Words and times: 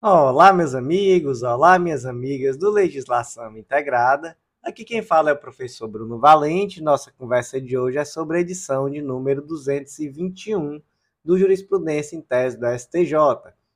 Olá, 0.00 0.52
meus 0.52 0.76
amigos, 0.76 1.42
olá, 1.42 1.76
minhas 1.76 2.06
amigas 2.06 2.56
do 2.56 2.70
Legislação 2.70 3.58
Integrada. 3.58 4.38
Aqui 4.62 4.84
quem 4.84 5.02
fala 5.02 5.30
é 5.30 5.32
o 5.32 5.36
professor 5.36 5.88
Bruno 5.88 6.20
Valente. 6.20 6.80
Nossa 6.80 7.10
conversa 7.10 7.60
de 7.60 7.76
hoje 7.76 7.98
é 7.98 8.04
sobre 8.04 8.36
a 8.36 8.40
edição 8.40 8.88
de 8.88 9.02
número 9.02 9.42
221 9.42 10.80
do 11.24 11.36
Jurisprudência 11.36 12.14
em 12.14 12.20
Tese 12.20 12.56
do 12.56 12.66
STJ. 12.78 13.12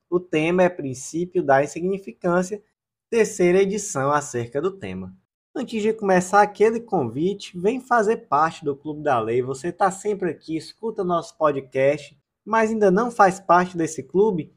O 0.08 0.21
tema 0.21 0.62
é 0.62 0.69
Princípio 0.69 1.43
da 1.43 1.64
Insignificância, 1.64 2.62
terceira 3.10 3.60
edição 3.60 4.12
acerca 4.12 4.62
do 4.62 4.70
tema. 4.70 5.12
Antes 5.52 5.82
de 5.82 5.92
começar 5.92 6.40
aquele 6.40 6.78
convite, 6.78 7.58
vem 7.58 7.80
fazer 7.80 8.28
parte 8.28 8.64
do 8.64 8.76
Clube 8.76 9.02
da 9.02 9.18
Lei. 9.18 9.42
Você 9.42 9.70
está 9.70 9.90
sempre 9.90 10.30
aqui, 10.30 10.56
escuta 10.56 11.02
nosso 11.02 11.36
podcast, 11.36 12.16
mas 12.44 12.70
ainda 12.70 12.92
não 12.92 13.10
faz 13.10 13.40
parte 13.40 13.76
desse 13.76 14.04
clube? 14.04 14.54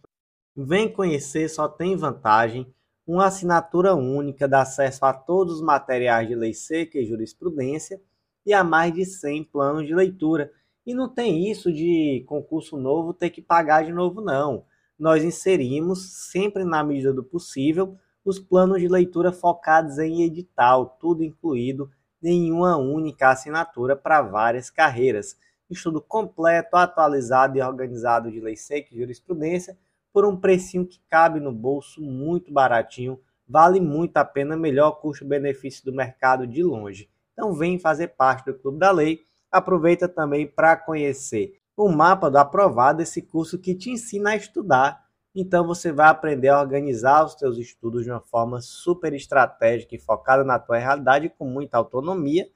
Vem 0.58 0.90
conhecer, 0.90 1.50
só 1.50 1.68
tem 1.68 1.98
vantagem. 1.98 2.74
Uma 3.06 3.26
assinatura 3.26 3.94
única 3.94 4.48
dá 4.48 4.62
acesso 4.62 5.04
a 5.04 5.14
todos 5.14 5.56
os 5.56 5.62
materiais 5.62 6.30
de 6.30 6.36
lei 6.36 6.54
seca 6.54 6.98
e 6.98 7.06
jurisprudência 7.06 8.02
e 8.46 8.54
a 8.54 8.64
mais 8.64 8.94
de 8.94 9.06
100 9.06 9.44
planos 9.44 9.86
de 9.86 9.94
leitura. 9.94 10.50
E 10.86 10.94
não 10.94 11.10
tem 11.10 11.52
isso 11.52 11.74
de 11.74 12.24
concurso 12.26 12.78
novo 12.78 13.14
ter 13.14 13.32
que 13.32 13.42
pagar 13.42 13.84
de 13.84 13.92
novo, 13.92 14.22
não. 14.22 14.64
Nós 14.98 15.26
inserimos, 15.26 16.30
sempre 16.32 16.64
na 16.64 16.82
medida 16.86 17.12
do 17.12 17.24
possível, 17.24 17.98
os 18.24 18.40
planos 18.40 18.80
de 18.80 18.88
leitura 18.88 19.34
focados 19.34 20.00
em 20.00 20.24
edital, 20.24 20.98
tudo 21.02 21.22
incluído 21.22 21.92
em 22.24 22.50
uma 22.54 22.78
única 22.78 23.30
assinatura 23.30 23.94
para 23.94 24.22
várias 24.22 24.70
carreiras. 24.70 25.36
Estudo 25.70 26.00
completo, 26.00 26.78
atualizado 26.78 27.58
e 27.58 27.62
organizado 27.62 28.32
de 28.32 28.40
lei 28.40 28.56
seca 28.56 28.94
e 28.94 28.98
jurisprudência 28.98 29.78
por 30.16 30.26
um 30.26 30.38
precinho 30.38 30.88
que 30.88 31.02
cabe 31.10 31.42
no 31.42 31.52
bolso, 31.52 32.02
muito 32.02 32.50
baratinho, 32.50 33.20
vale 33.46 33.82
muito 33.82 34.16
a 34.16 34.24
pena, 34.24 34.56
melhor 34.56 34.92
custo-benefício 35.02 35.84
do 35.84 35.92
mercado 35.92 36.48
de 36.48 36.64
longe. 36.64 37.10
Então 37.34 37.54
vem 37.54 37.78
fazer 37.78 38.08
parte 38.08 38.46
do 38.46 38.58
Clube 38.58 38.80
da 38.80 38.92
Lei. 38.92 39.20
Aproveita 39.52 40.08
também 40.08 40.48
para 40.48 40.78
conhecer 40.78 41.60
o 41.76 41.90
mapa 41.90 42.32
do 42.32 42.38
aprovado, 42.38 43.02
esse 43.02 43.22
curso 43.22 43.60
que 43.60 43.76
te 43.76 43.90
ensina 43.90 44.30
a 44.30 44.36
estudar. 44.38 45.04
Então 45.36 45.68
você 45.68 45.92
vai 45.92 46.08
aprender 46.08 46.48
a 46.48 46.62
organizar 46.62 47.26
os 47.26 47.34
seus 47.34 47.58
estudos 47.58 48.06
de 48.06 48.10
uma 48.10 48.22
forma 48.22 48.62
super 48.62 49.14
estratégica 49.14 49.96
e 49.96 50.00
focada 50.00 50.46
na 50.46 50.58
tua 50.58 50.78
realidade 50.78 51.28
com 51.28 51.44
muita 51.44 51.78
autonomia. 51.78 52.48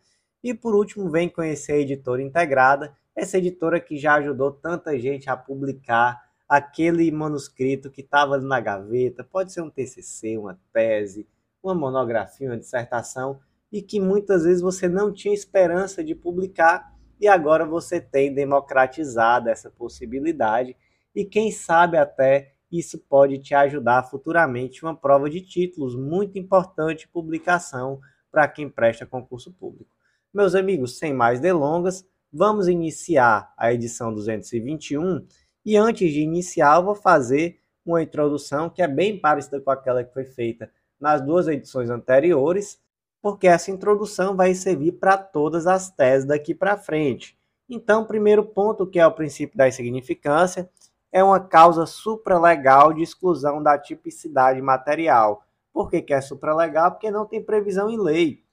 E 0.41 0.53
por 0.53 0.73
último, 0.73 1.11
vem 1.11 1.27
conhecer 1.27 1.73
a 1.73 1.79
editora 1.79 2.21
integrada, 2.21 2.95
essa 3.13 3.37
editora 3.37 3.81
que 3.81 3.97
já 3.97 4.13
ajudou 4.13 4.49
tanta 4.49 4.97
gente 4.97 5.29
a 5.29 5.35
publicar 5.35 6.28
aquele 6.49 7.11
manuscrito 7.11 7.91
que 7.91 8.01
estava 8.01 8.33
ali 8.33 8.45
na 8.45 8.59
gaveta, 8.59 9.23
pode 9.23 9.53
ser 9.53 9.61
um 9.61 9.69
TCC, 9.69 10.35
uma 10.35 10.59
tese, 10.73 11.27
uma 11.61 11.75
monografia, 11.75 12.49
uma 12.49 12.57
dissertação, 12.57 13.39
e 13.71 13.83
que 13.83 13.99
muitas 13.99 14.45
vezes 14.45 14.61
você 14.61 14.87
não 14.87 15.13
tinha 15.13 15.33
esperança 15.33 16.03
de 16.03 16.15
publicar 16.15 16.91
e 17.21 17.27
agora 17.27 17.65
você 17.65 18.01
tem 18.01 18.33
democratizado 18.33 19.47
essa 19.47 19.69
possibilidade 19.69 20.75
e 21.13 21.23
quem 21.23 21.51
sabe 21.51 21.97
até 21.97 22.53
isso 22.71 22.97
pode 22.97 23.37
te 23.39 23.53
ajudar 23.53 24.09
futuramente 24.09 24.83
uma 24.83 24.95
prova 24.95 25.29
de 25.29 25.41
títulos 25.41 25.95
muito 25.95 26.39
importante 26.39 27.07
publicação 27.07 27.99
para 28.31 28.47
quem 28.47 28.69
presta 28.69 29.05
concurso 29.05 29.51
público. 29.51 29.91
Meus 30.33 30.55
amigos, 30.55 30.97
sem 30.97 31.13
mais 31.13 31.39
delongas, 31.39 32.05
vamos 32.31 32.67
iniciar 32.67 33.53
a 33.57 33.73
edição 33.73 34.13
221 34.13 35.25
e 35.69 35.77
antes 35.77 36.11
de 36.11 36.21
iniciar, 36.21 36.81
vou 36.81 36.95
fazer 36.95 37.59
uma 37.85 38.01
introdução 38.01 38.71
que 38.71 38.81
é 38.81 38.87
bem 38.87 39.19
parecida 39.19 39.61
com 39.61 39.69
aquela 39.69 40.03
que 40.03 40.11
foi 40.11 40.25
feita 40.25 40.71
nas 40.99 41.21
duas 41.21 41.47
edições 41.47 41.91
anteriores, 41.91 42.81
porque 43.21 43.47
essa 43.47 43.69
introdução 43.69 44.35
vai 44.35 44.55
servir 44.55 44.93
para 44.93 45.15
todas 45.15 45.67
as 45.67 45.91
teses 45.91 46.25
daqui 46.25 46.55
para 46.55 46.75
frente. 46.75 47.37
Então, 47.69 48.01
o 48.01 48.07
primeiro 48.07 48.43
ponto, 48.43 48.87
que 48.87 48.97
é 48.97 49.05
o 49.05 49.11
princípio 49.11 49.55
da 49.55 49.67
insignificância, 49.67 50.67
é 51.11 51.23
uma 51.23 51.39
causa 51.39 51.85
supralegal 51.85 52.91
de 52.91 53.03
exclusão 53.03 53.61
da 53.61 53.77
tipicidade 53.77 54.59
material. 54.63 55.45
Por 55.71 55.87
que, 55.87 56.01
que 56.01 56.15
é 56.15 56.19
supralegal? 56.19 56.93
Porque 56.93 57.11
não 57.11 57.27
tem 57.27 57.43
previsão 57.43 57.91
em 57.91 58.01
lei. 58.01 58.43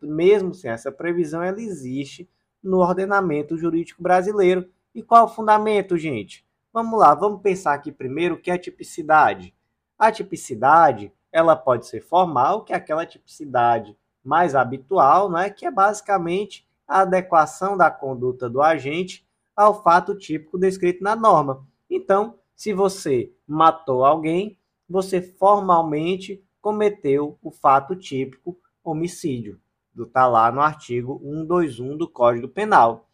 Mesmo 0.00 0.54
sem 0.54 0.70
essa 0.70 0.92
previsão, 0.92 1.42
ela 1.42 1.60
existe 1.60 2.30
no 2.62 2.78
ordenamento 2.78 3.58
jurídico 3.58 4.00
brasileiro. 4.00 4.70
E 4.94 5.02
qual 5.02 5.24
o 5.24 5.28
fundamento, 5.28 5.98
gente? 5.98 6.48
Vamos 6.72 7.00
lá, 7.00 7.14
vamos 7.16 7.42
pensar 7.42 7.74
aqui 7.74 7.90
primeiro 7.90 8.36
o 8.36 8.38
que 8.38 8.48
é 8.48 8.56
tipicidade. 8.56 9.52
A 9.98 10.12
tipicidade, 10.12 11.12
ela 11.32 11.56
pode 11.56 11.86
ser 11.86 12.00
formal, 12.00 12.62
que 12.62 12.72
é 12.72 12.76
aquela 12.76 13.04
tipicidade 13.04 13.96
mais 14.22 14.54
habitual, 14.54 15.28
não 15.28 15.38
é? 15.38 15.50
que 15.50 15.66
é 15.66 15.70
basicamente 15.70 16.68
a 16.86 17.00
adequação 17.00 17.76
da 17.76 17.90
conduta 17.90 18.48
do 18.48 18.62
agente 18.62 19.26
ao 19.56 19.82
fato 19.82 20.16
típico 20.16 20.56
descrito 20.56 21.02
na 21.02 21.16
norma. 21.16 21.66
Então, 21.90 22.38
se 22.54 22.72
você 22.72 23.32
matou 23.46 24.04
alguém, 24.04 24.56
você 24.88 25.20
formalmente 25.20 26.44
cometeu 26.60 27.36
o 27.42 27.50
fato 27.50 27.96
típico 27.96 28.56
homicídio. 28.84 29.60
Está 29.98 30.28
lá 30.28 30.52
no 30.52 30.60
artigo 30.60 31.20
121 31.22 31.96
do 31.96 32.08
Código 32.08 32.48
Penal. 32.48 33.09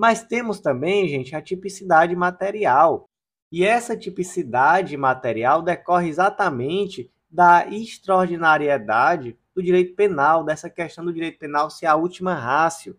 Mas 0.00 0.22
temos 0.22 0.60
também, 0.60 1.06
gente, 1.06 1.36
a 1.36 1.42
tipicidade 1.42 2.16
material. 2.16 3.10
E 3.52 3.66
essa 3.66 3.94
tipicidade 3.94 4.96
material 4.96 5.60
decorre 5.60 6.08
exatamente 6.08 7.10
da 7.30 7.66
extraordinariedade 7.66 9.36
do 9.54 9.62
direito 9.62 9.94
penal, 9.94 10.42
dessa 10.42 10.70
questão 10.70 11.04
do 11.04 11.12
direito 11.12 11.38
penal 11.38 11.68
ser 11.68 11.84
a 11.84 11.96
última 11.96 12.32
rácio. 12.32 12.96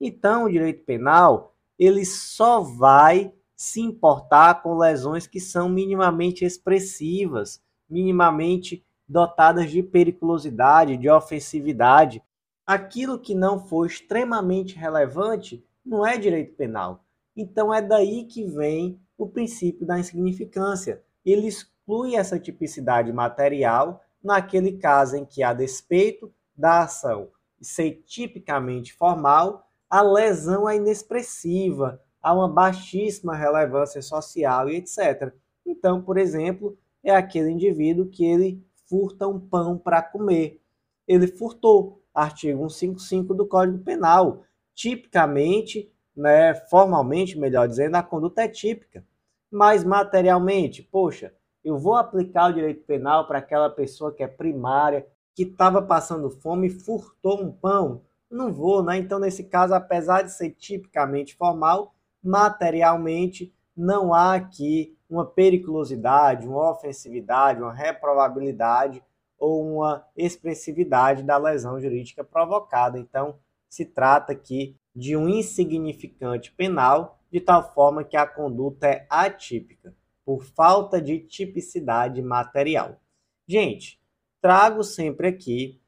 Então, 0.00 0.46
o 0.46 0.50
direito 0.50 0.82
penal, 0.82 1.54
ele 1.78 2.04
só 2.04 2.60
vai 2.60 3.32
se 3.54 3.80
importar 3.80 4.60
com 4.60 4.76
lesões 4.76 5.28
que 5.28 5.38
são 5.38 5.68
minimamente 5.68 6.44
expressivas, 6.44 7.62
minimamente 7.88 8.84
dotadas 9.08 9.70
de 9.70 9.84
periculosidade, 9.84 10.96
de 10.96 11.08
ofensividade. 11.08 12.20
Aquilo 12.66 13.20
que 13.20 13.36
não 13.36 13.64
for 13.64 13.86
extremamente 13.86 14.74
relevante 14.74 15.64
não 15.84 16.06
é 16.06 16.16
direito 16.16 16.54
penal. 16.54 17.04
Então 17.36 17.72
é 17.72 17.80
daí 17.80 18.24
que 18.24 18.44
vem 18.44 19.00
o 19.16 19.26
princípio 19.26 19.86
da 19.86 19.98
insignificância. 19.98 21.02
Ele 21.24 21.46
exclui 21.46 22.16
essa 22.16 22.38
tipicidade 22.38 23.12
material 23.12 24.02
naquele 24.22 24.78
caso 24.78 25.16
em 25.16 25.24
que, 25.24 25.42
a 25.42 25.52
despeito 25.52 26.32
da 26.56 26.82
ação 26.82 27.28
ser 27.60 28.02
tipicamente 28.06 28.94
formal, 28.94 29.66
a 29.88 30.02
lesão 30.02 30.68
é 30.68 30.76
inexpressiva, 30.76 32.00
há 32.22 32.32
uma 32.32 32.48
baixíssima 32.48 33.34
relevância 33.34 34.00
social 34.00 34.68
e 34.68 34.76
etc. 34.76 35.32
Então, 35.66 36.00
por 36.00 36.16
exemplo, 36.16 36.78
é 37.02 37.14
aquele 37.14 37.50
indivíduo 37.50 38.08
que 38.08 38.24
ele 38.24 38.62
furta 38.88 39.26
um 39.26 39.38
pão 39.38 39.76
para 39.76 40.02
comer. 40.02 40.60
Ele 41.06 41.26
furtou, 41.26 42.02
artigo 42.14 42.68
155 42.68 43.34
do 43.34 43.46
Código 43.46 43.78
Penal 43.78 44.44
tipicamente, 44.80 45.92
né, 46.16 46.54
formalmente, 46.54 47.38
melhor 47.38 47.68
dizendo, 47.68 47.96
a 47.96 48.02
conduta 48.02 48.40
é 48.40 48.48
típica. 48.48 49.04
Mas 49.50 49.84
materialmente, 49.84 50.82
poxa, 50.82 51.34
eu 51.62 51.76
vou 51.76 51.96
aplicar 51.96 52.48
o 52.48 52.54
direito 52.54 52.82
penal 52.86 53.26
para 53.26 53.40
aquela 53.40 53.68
pessoa 53.68 54.10
que 54.10 54.22
é 54.22 54.26
primária, 54.26 55.06
que 55.34 55.42
estava 55.42 55.82
passando 55.82 56.30
fome 56.30 56.68
e 56.68 56.70
furtou 56.70 57.42
um 57.42 57.52
pão? 57.52 58.00
Não 58.30 58.50
vou, 58.50 58.82
né? 58.82 58.96
Então, 58.96 59.18
nesse 59.18 59.44
caso, 59.44 59.74
apesar 59.74 60.22
de 60.22 60.32
ser 60.32 60.52
tipicamente 60.52 61.36
formal, 61.36 61.94
materialmente 62.22 63.52
não 63.76 64.14
há 64.14 64.34
aqui 64.34 64.96
uma 65.10 65.26
periculosidade, 65.26 66.48
uma 66.48 66.70
ofensividade, 66.70 67.60
uma 67.60 67.74
reprovabilidade 67.74 69.02
ou 69.38 69.76
uma 69.76 70.06
expressividade 70.16 71.22
da 71.22 71.36
lesão 71.36 71.78
jurídica 71.78 72.24
provocada. 72.24 72.98
Então, 72.98 73.36
se 73.70 73.86
trata 73.86 74.32
aqui 74.32 74.76
de 74.94 75.16
um 75.16 75.28
insignificante 75.28 76.52
penal, 76.52 77.20
de 77.30 77.40
tal 77.40 77.72
forma 77.72 78.02
que 78.02 78.16
a 78.16 78.26
conduta 78.26 78.88
é 78.88 79.06
atípica, 79.08 79.94
por 80.24 80.44
falta 80.44 81.00
de 81.00 81.20
tipicidade 81.20 82.20
material. 82.20 83.00
Gente, 83.46 84.00
trago 84.42 84.82
sempre 84.82 85.28
aqui, 85.28 85.80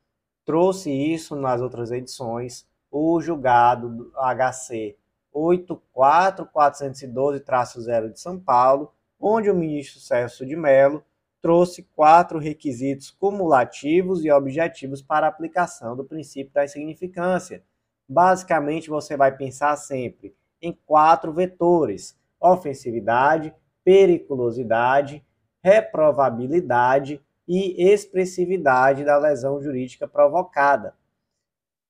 trouxe 0.44 0.88
isso 0.90 1.34
nas 1.36 1.60
outras 1.60 1.90
edições, 1.90 2.64
o 2.90 3.20
julgado 3.20 3.88
do 3.88 4.12
HC 4.12 4.96
84412-0 5.34 8.12
de 8.12 8.20
São 8.20 8.38
Paulo, 8.38 8.92
onde 9.18 9.50
o 9.50 9.54
ministro 9.54 9.98
Celso 10.00 10.46
de 10.46 10.54
Mello 10.54 11.02
trouxe 11.40 11.82
quatro 11.94 12.38
requisitos 12.38 13.10
cumulativos 13.10 14.24
e 14.24 14.30
objetivos 14.30 15.02
para 15.02 15.26
a 15.26 15.28
aplicação 15.28 15.96
do 15.96 16.04
princípio 16.04 16.52
da 16.52 16.64
insignificância, 16.64 17.64
basicamente 18.12 18.90
você 18.90 19.16
vai 19.16 19.34
pensar 19.34 19.74
sempre 19.76 20.36
em 20.60 20.72
quatro 20.86 21.32
vetores: 21.32 22.18
ofensividade, 22.40 23.54
periculosidade, 23.82 25.24
reprovabilidade 25.62 27.20
e 27.48 27.90
expressividade 27.90 29.04
da 29.04 29.18
lesão 29.18 29.60
jurídica 29.60 30.06
provocada. 30.06 30.94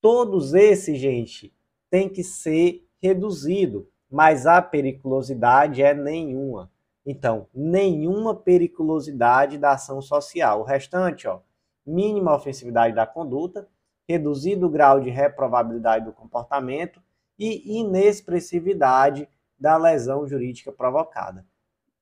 Todos 0.00 0.54
esses, 0.54 0.98
gente, 0.98 1.54
tem 1.90 2.08
que 2.08 2.24
ser 2.24 2.86
reduzido, 3.00 3.88
mas 4.10 4.46
a 4.46 4.62
periculosidade 4.62 5.82
é 5.82 5.94
nenhuma. 5.94 6.70
Então, 7.04 7.48
nenhuma 7.52 8.34
periculosidade 8.34 9.58
da 9.58 9.72
ação 9.72 10.00
social. 10.00 10.60
O 10.60 10.64
restante, 10.64 11.26
ó, 11.26 11.40
mínima 11.84 12.34
ofensividade 12.34 12.94
da 12.94 13.06
conduta, 13.06 13.68
reduzido 14.12 14.68
grau 14.68 15.00
de 15.00 15.10
reprovabilidade 15.10 16.04
do 16.04 16.12
comportamento 16.12 17.02
e 17.38 17.78
inexpressividade 17.78 19.28
da 19.58 19.76
lesão 19.76 20.26
jurídica 20.26 20.70
provocada. 20.70 21.46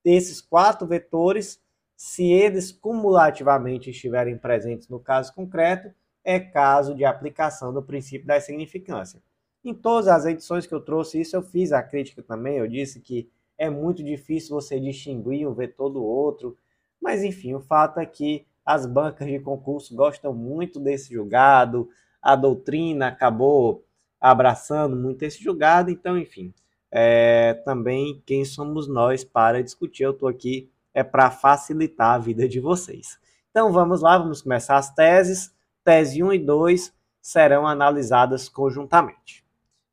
Esses 0.05 0.41
quatro 0.41 0.87
vetores, 0.87 1.63
se 1.95 2.25
eles 2.25 2.73
cumulativamente 2.73 3.91
estiverem 3.91 4.37
presentes 4.37 4.89
no 4.89 4.99
caso 4.99 5.33
concreto, 5.35 5.93
é 6.25 6.41
caso 6.41 6.95
de 6.95 7.05
aplicação 7.05 7.73
do 7.73 7.83
princípio 7.83 8.27
da 8.27 8.41
significância. 8.41 9.23
Em 9.65 9.75
todas 9.75 10.09
as 10.09 10.25
edições 10.27 10.67
que 10.67 10.75
eu 10.75 10.81
trouxe 10.81 11.21
isso, 11.21 11.37
eu 11.37 11.43
fiz 11.43 11.71
a 11.73 11.83
crítica 11.83 12.23
também, 12.23 12.57
eu 12.57 12.67
disse 12.67 12.99
que 13.01 13.31
é 13.57 13.71
muito 13.71 14.03
difícil 14.03 14.55
você 14.55 14.81
distinguir 14.81 15.47
um 15.47 15.53
vetor 15.53 15.91
do 15.91 16.03
outro, 16.03 16.57
mas 17.01 17.23
enfim, 17.23 17.55
o 17.55 17.61
fato 17.61 18.01
é 18.01 18.07
que 18.07 18.47
as 18.75 18.87
bancas 18.87 19.27
de 19.27 19.41
concurso 19.41 19.95
gostam 19.95 20.33
muito 20.33 20.79
desse 20.79 21.13
julgado, 21.13 21.89
a 22.23 22.37
doutrina 22.37 23.09
acabou 23.09 23.85
abraçando 24.21 24.95
muito 24.95 25.23
esse 25.23 25.43
julgado, 25.43 25.91
então, 25.91 26.19
enfim, 26.19 26.53
é, 26.91 27.55
também 27.65 28.23
quem 28.27 28.45
somos 28.45 28.89
nós 28.89 29.25
para 29.25 29.63
discutir. 29.63 30.03
Eu 30.03 30.11
estou 30.11 30.29
aqui 30.29 30.71
é 30.93 31.03
para 31.03 31.31
facilitar 31.31 32.15
a 32.15 32.19
vida 32.19 32.49
de 32.49 32.61
vocês. 32.61 33.19
Então 33.51 33.73
vamos 33.73 34.03
lá, 34.03 34.19
vamos 34.19 34.43
começar 34.43 34.77
as 34.77 34.93
teses. 34.93 35.55
Tese 35.85 36.23
1 36.23 36.33
e 36.33 36.39
2 36.39 36.93
serão 37.21 37.67
analisadas 37.67 38.49
conjuntamente. 38.49 39.45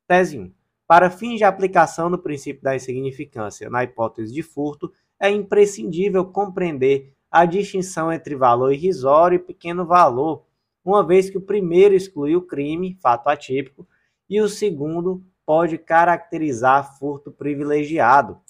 Tese 0.06 0.38
1. 0.38 0.52
Para 0.86 1.10
fins 1.10 1.38
de 1.38 1.44
aplicação 1.44 2.10
do 2.10 2.18
princípio 2.18 2.62
da 2.62 2.74
insignificância 2.74 3.68
na 3.70 3.84
hipótese 3.84 4.32
de 4.32 4.42
furto, 4.42 4.92
é 5.20 5.30
imprescindível 5.30 6.24
compreender 6.24 7.14
a 7.30 7.44
distinção 7.44 8.12
entre 8.12 8.34
valor 8.34 8.72
irrisório 8.72 9.36
e 9.36 9.38
pequeno 9.38 9.84
valor, 9.84 10.46
uma 10.84 11.06
vez 11.06 11.28
que 11.28 11.36
o 11.36 11.42
primeiro 11.42 11.94
exclui 11.94 12.34
o 12.34 12.42
crime, 12.42 12.96
fato 13.00 13.28
atípico, 13.28 13.86
e 14.28 14.40
o 14.40 14.48
segundo 14.48 15.22
pode 15.44 15.76
caracterizar 15.76 16.98
furto 16.98 17.30
privilegiado. 17.30 18.40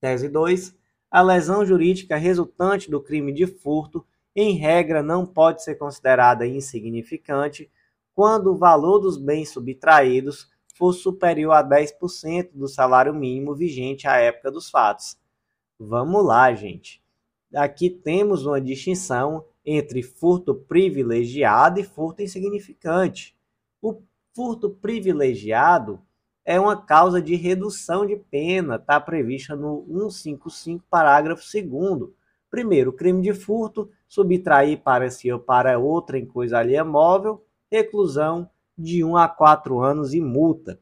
Tese 0.00 0.28
2. 0.28 0.76
A 1.10 1.22
lesão 1.22 1.64
jurídica 1.64 2.16
resultante 2.16 2.90
do 2.90 3.00
crime 3.00 3.32
de 3.32 3.46
furto, 3.46 4.06
em 4.34 4.56
regra, 4.56 5.02
não 5.02 5.26
pode 5.26 5.62
ser 5.62 5.76
considerada 5.76 6.46
insignificante 6.46 7.70
quando 8.14 8.52
o 8.52 8.56
valor 8.56 8.98
dos 8.98 9.16
bens 9.16 9.50
subtraídos 9.50 10.50
for 10.74 10.92
superior 10.92 11.52
a 11.52 11.64
10% 11.64 12.50
do 12.52 12.68
salário 12.68 13.14
mínimo 13.14 13.54
vigente 13.54 14.06
à 14.06 14.16
época 14.16 14.50
dos 14.50 14.68
fatos. 14.68 15.16
Vamos 15.78 16.24
lá, 16.24 16.52
gente 16.54 17.05
aqui 17.54 17.90
temos 17.90 18.46
uma 18.46 18.60
distinção 18.60 19.44
entre 19.64 20.02
furto 20.02 20.54
privilegiado 20.54 21.80
e 21.80 21.84
furto 21.84 22.22
insignificante. 22.22 23.36
O 23.82 24.02
furto 24.34 24.70
privilegiado 24.70 26.00
é 26.44 26.60
uma 26.60 26.80
causa 26.80 27.20
de 27.20 27.34
redução 27.34 28.06
de 28.06 28.16
pena, 28.16 28.76
está 28.76 29.00
prevista 29.00 29.56
no 29.56 29.84
155, 29.88 30.84
parágrafo 30.88 31.42
2. 31.42 32.10
Primeiro, 32.48 32.92
crime 32.92 33.20
de 33.20 33.34
furto, 33.34 33.90
subtrair 34.06 34.80
para 34.82 35.10
si 35.10 35.32
ou 35.32 35.40
para 35.40 35.78
outra 35.78 36.16
em 36.16 36.24
coisa 36.24 36.58
alheia 36.58 36.84
móvel, 36.84 37.44
reclusão 37.70 38.48
de 38.78 39.02
1 39.02 39.16
a 39.16 39.28
4 39.28 39.80
anos 39.80 40.14
e 40.14 40.20
multa. 40.20 40.80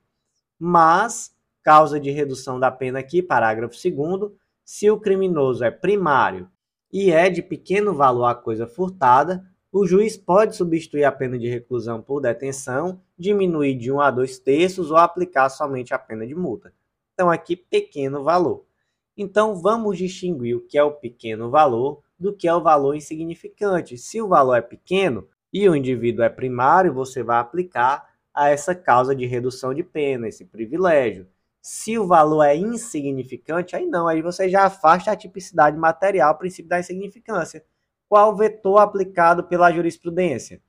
Mas, 0.58 1.34
causa 1.62 1.98
de 1.98 2.10
redução 2.10 2.60
da 2.60 2.70
pena 2.70 2.98
aqui, 2.98 3.22
parágrafo 3.22 3.74
2 3.74 4.32
se 4.64 4.90
o 4.90 5.00
criminoso 5.00 5.64
é 5.64 5.70
primário 5.70 6.50
e 6.94 7.10
é 7.10 7.28
de 7.28 7.42
pequeno 7.42 7.92
valor 7.92 8.26
a 8.26 8.36
coisa 8.36 8.68
furtada, 8.68 9.44
o 9.72 9.84
juiz 9.84 10.16
pode 10.16 10.54
substituir 10.54 11.02
a 11.02 11.10
pena 11.10 11.36
de 11.36 11.48
reclusão 11.48 12.00
por 12.00 12.20
detenção, 12.20 13.00
diminuir 13.18 13.74
de 13.74 13.90
1 13.90 14.00
a 14.00 14.12
2 14.12 14.38
terços 14.38 14.92
ou 14.92 14.96
aplicar 14.96 15.48
somente 15.48 15.92
a 15.92 15.98
pena 15.98 16.24
de 16.24 16.36
multa. 16.36 16.72
Então, 17.12 17.28
aqui, 17.28 17.56
pequeno 17.56 18.22
valor. 18.22 18.64
Então, 19.16 19.56
vamos 19.56 19.98
distinguir 19.98 20.56
o 20.56 20.60
que 20.60 20.78
é 20.78 20.84
o 20.84 20.92
pequeno 20.92 21.50
valor 21.50 22.00
do 22.16 22.32
que 22.32 22.46
é 22.46 22.54
o 22.54 22.62
valor 22.62 22.94
insignificante. 22.94 23.98
Se 23.98 24.22
o 24.22 24.28
valor 24.28 24.54
é 24.54 24.62
pequeno 24.62 25.26
e 25.52 25.68
o 25.68 25.74
indivíduo 25.74 26.24
é 26.24 26.28
primário, 26.28 26.94
você 26.94 27.24
vai 27.24 27.40
aplicar 27.40 28.08
a 28.32 28.50
essa 28.50 28.72
causa 28.72 29.16
de 29.16 29.26
redução 29.26 29.74
de 29.74 29.82
pena, 29.82 30.28
esse 30.28 30.44
privilégio. 30.44 31.26
Se 31.66 31.98
o 31.98 32.06
valor 32.06 32.42
é 32.42 32.54
insignificante, 32.54 33.74
aí 33.74 33.86
não, 33.86 34.06
aí 34.06 34.20
você 34.20 34.50
já 34.50 34.66
afasta 34.66 35.10
a 35.10 35.16
tipicidade 35.16 35.78
material, 35.78 36.34
o 36.34 36.36
princípio 36.36 36.68
da 36.68 36.78
insignificância. 36.78 37.64
Qual 38.06 38.36
vetor 38.36 38.76
aplicado 38.76 39.44
pela 39.44 39.72
jurisprudência? 39.72 40.60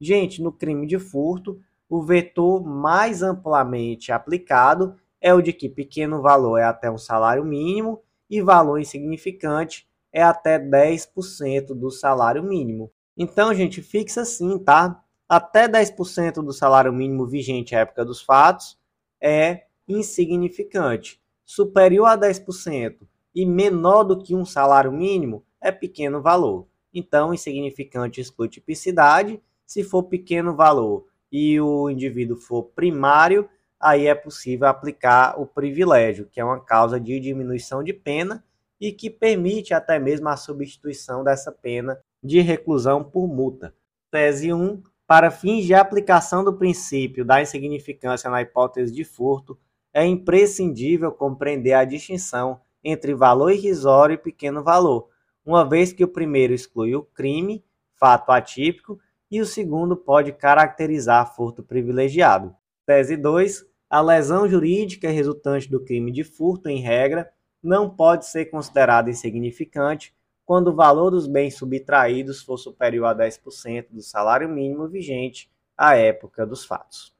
Gente, 0.00 0.40
no 0.40 0.52
crime 0.52 0.86
de 0.86 0.96
furto, 0.96 1.60
o 1.88 2.00
vetor 2.00 2.64
mais 2.64 3.20
amplamente 3.20 4.12
aplicado 4.12 4.94
é 5.20 5.34
o 5.34 5.42
de 5.42 5.52
que 5.52 5.68
pequeno 5.68 6.22
valor 6.22 6.58
é 6.58 6.62
até 6.62 6.88
um 6.88 6.98
salário 6.98 7.44
mínimo 7.44 8.00
e 8.30 8.40
valor 8.40 8.78
insignificante 8.78 9.88
é 10.12 10.22
até 10.22 10.56
10% 10.56 11.74
do 11.74 11.90
salário 11.90 12.44
mínimo. 12.44 12.92
Então, 13.16 13.52
gente, 13.52 13.82
fixa 13.82 14.20
assim, 14.20 14.56
tá? 14.60 15.02
Até 15.28 15.66
10% 15.66 16.34
do 16.34 16.52
salário 16.52 16.92
mínimo 16.92 17.26
vigente 17.26 17.74
à 17.74 17.80
época 17.80 18.04
dos 18.04 18.22
fatos 18.22 18.78
é 19.20 19.64
insignificante. 19.88 21.20
Superior 21.44 22.06
a 22.06 22.16
10% 22.16 23.06
e 23.34 23.44
menor 23.44 24.04
do 24.04 24.22
que 24.22 24.34
um 24.34 24.44
salário 24.44 24.92
mínimo 24.92 25.44
é 25.60 25.72
pequeno 25.72 26.22
valor. 26.22 26.66
Então, 26.92 27.34
insignificante 27.34 28.20
exclui 28.20 28.48
tipicidade. 28.48 29.42
Se 29.66 29.82
for 29.82 30.04
pequeno 30.04 30.54
valor 30.54 31.06
e 31.30 31.60
o 31.60 31.90
indivíduo 31.90 32.36
for 32.36 32.62
primário, 32.62 33.48
aí 33.80 34.06
é 34.06 34.14
possível 34.14 34.68
aplicar 34.68 35.38
o 35.40 35.46
privilégio, 35.46 36.28
que 36.30 36.40
é 36.40 36.44
uma 36.44 36.60
causa 36.60 37.00
de 37.00 37.18
diminuição 37.18 37.82
de 37.82 37.92
pena 37.92 38.44
e 38.80 38.92
que 38.92 39.10
permite 39.10 39.74
até 39.74 39.98
mesmo 39.98 40.28
a 40.28 40.36
substituição 40.36 41.24
dessa 41.24 41.50
pena 41.50 41.98
de 42.22 42.40
reclusão 42.40 43.02
por 43.02 43.26
multa. 43.26 43.74
Tese 44.10 44.52
1. 44.52 44.82
Para 45.06 45.30
fins 45.30 45.66
de 45.66 45.74
aplicação 45.74 46.42
do 46.42 46.56
princípio 46.56 47.24
da 47.24 47.42
insignificância 47.42 48.30
na 48.30 48.40
hipótese 48.40 48.92
de 48.92 49.04
furto, 49.04 49.58
é 49.94 50.04
imprescindível 50.04 51.12
compreender 51.12 51.72
a 51.72 51.84
distinção 51.84 52.60
entre 52.82 53.14
valor 53.14 53.52
irrisório 53.52 54.14
e 54.14 54.18
pequeno 54.18 54.62
valor, 54.64 55.08
uma 55.46 55.66
vez 55.66 55.92
que 55.92 56.02
o 56.02 56.08
primeiro 56.08 56.52
exclui 56.52 56.96
o 56.96 57.02
crime, 57.02 57.64
fato 57.94 58.32
atípico, 58.32 58.98
e 59.30 59.40
o 59.40 59.46
segundo 59.46 59.96
pode 59.96 60.32
caracterizar 60.32 61.34
furto 61.34 61.62
privilegiado. 61.62 62.54
Tese 62.84 63.16
2. 63.16 63.64
A 63.88 64.00
lesão 64.00 64.48
jurídica 64.48 65.08
resultante 65.08 65.70
do 65.70 65.80
crime 65.80 66.10
de 66.10 66.24
furto, 66.24 66.68
em 66.68 66.80
regra, 66.80 67.30
não 67.62 67.88
pode 67.88 68.26
ser 68.26 68.46
considerada 68.46 69.08
insignificante 69.08 70.12
quando 70.44 70.68
o 70.68 70.74
valor 70.74 71.10
dos 71.10 71.26
bens 71.26 71.54
subtraídos 71.54 72.42
for 72.42 72.58
superior 72.58 73.06
a 73.06 73.14
10% 73.14 73.86
do 73.90 74.02
salário 74.02 74.48
mínimo 74.48 74.88
vigente 74.88 75.50
à 75.78 75.96
época 75.96 76.44
dos 76.44 76.64
fatos. 76.64 77.14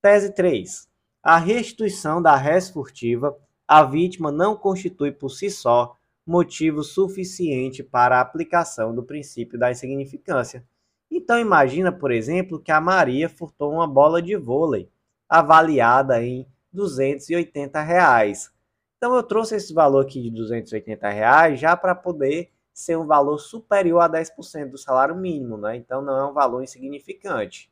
Tese 0.00 0.32
3 0.34 0.91
a 1.22 1.38
restituição 1.38 2.20
da 2.20 2.34
res 2.34 2.68
furtiva 2.68 3.38
à 3.66 3.84
vítima 3.84 4.32
não 4.32 4.56
constitui 4.56 5.12
por 5.12 5.30
si 5.30 5.50
só 5.50 5.96
motivo 6.26 6.82
suficiente 6.82 7.82
para 7.82 8.18
a 8.18 8.20
aplicação 8.20 8.92
do 8.92 9.04
princípio 9.04 9.58
da 9.58 9.70
insignificância. 9.70 10.66
Então 11.08 11.38
imagina, 11.38 11.92
por 11.92 12.10
exemplo, 12.10 12.58
que 12.58 12.72
a 12.72 12.80
Maria 12.80 13.28
furtou 13.28 13.72
uma 13.72 13.86
bola 13.86 14.20
de 14.20 14.36
vôlei 14.36 14.90
avaliada 15.28 16.22
em 16.24 16.46
280 16.72 17.80
reais. 17.80 18.50
Então 18.96 19.14
eu 19.14 19.22
trouxe 19.22 19.56
esse 19.56 19.72
valor 19.72 20.04
aqui 20.04 20.22
de 20.22 20.30
280 20.30 21.08
reais 21.08 21.60
já 21.60 21.76
para 21.76 21.94
poder 21.94 22.50
ser 22.72 22.96
um 22.98 23.06
valor 23.06 23.38
superior 23.38 24.00
a 24.00 24.08
10% 24.08 24.70
do 24.70 24.78
salário 24.78 25.14
mínimo, 25.14 25.56
né? 25.56 25.76
Então 25.76 26.02
não 26.02 26.16
é 26.16 26.26
um 26.26 26.32
valor 26.32 26.62
insignificante 26.62 27.71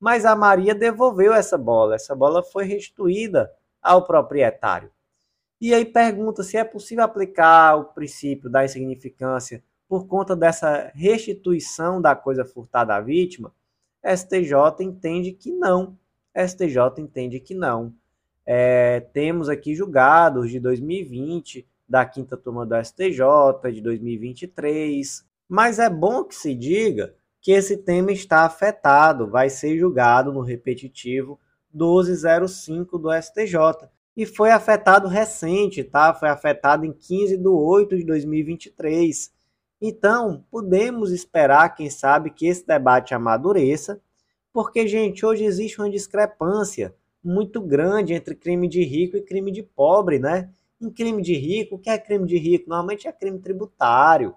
mas 0.00 0.24
a 0.24 0.36
Maria 0.36 0.74
devolveu 0.74 1.32
essa 1.32 1.58
bola. 1.58 1.94
Essa 1.94 2.14
bola 2.14 2.42
foi 2.42 2.64
restituída 2.64 3.50
ao 3.82 4.06
proprietário. 4.06 4.90
E 5.60 5.74
aí 5.74 5.84
pergunta 5.84 6.42
se 6.42 6.56
é 6.56 6.64
possível 6.64 7.04
aplicar 7.04 7.76
o 7.76 7.84
princípio 7.86 8.48
da 8.48 8.64
insignificância 8.64 9.62
por 9.88 10.06
conta 10.06 10.36
dessa 10.36 10.92
restituição 10.94 12.00
da 12.00 12.14
coisa 12.14 12.44
furtada 12.44 12.94
à 12.94 13.00
vítima. 13.00 13.52
STJ 14.04 14.84
entende 14.84 15.32
que 15.32 15.50
não. 15.50 15.98
STJ 16.36 17.00
entende 17.00 17.40
que 17.40 17.54
não. 17.54 17.92
É, 18.46 19.00
temos 19.12 19.48
aqui 19.48 19.74
julgados 19.74 20.50
de 20.50 20.60
2020 20.60 21.66
da 21.88 22.04
quinta 22.04 22.36
turma 22.36 22.64
do 22.64 22.76
STJ 22.76 23.72
de 23.72 23.80
2023. 23.80 25.26
Mas 25.48 25.78
é 25.78 25.90
bom 25.90 26.22
que 26.22 26.34
se 26.34 26.54
diga 26.54 27.14
que 27.48 27.52
esse 27.52 27.78
tema 27.78 28.12
está 28.12 28.44
afetado, 28.44 29.26
vai 29.26 29.48
ser 29.48 29.78
julgado 29.78 30.30
no 30.30 30.42
repetitivo 30.42 31.40
1205 31.72 32.98
do 32.98 33.08
STJ. 33.10 33.88
E 34.14 34.26
foi 34.26 34.50
afetado 34.50 35.08
recente, 35.08 35.82
tá? 35.82 36.12
Foi 36.12 36.28
afetado 36.28 36.84
em 36.84 36.92
15 36.92 37.38
de 37.38 37.48
8 37.48 37.96
de 37.96 38.04
2023. 38.04 39.32
Então, 39.80 40.44
podemos 40.50 41.10
esperar, 41.10 41.74
quem 41.74 41.88
sabe, 41.88 42.28
que 42.28 42.46
esse 42.46 42.66
debate 42.66 43.14
amadureça, 43.14 43.98
porque, 44.52 44.86
gente, 44.86 45.24
hoje 45.24 45.46
existe 45.46 45.80
uma 45.80 45.88
discrepância 45.88 46.94
muito 47.24 47.62
grande 47.62 48.12
entre 48.12 48.34
crime 48.34 48.68
de 48.68 48.84
rico 48.84 49.16
e 49.16 49.22
crime 49.22 49.50
de 49.50 49.62
pobre, 49.62 50.18
né? 50.18 50.50
Em 50.78 50.90
crime 50.90 51.22
de 51.22 51.32
rico, 51.34 51.76
o 51.76 51.78
que 51.78 51.88
é 51.88 51.96
crime 51.96 52.26
de 52.26 52.36
rico? 52.36 52.68
Normalmente 52.68 53.08
é 53.08 53.12
crime 53.12 53.38
tributário. 53.38 54.34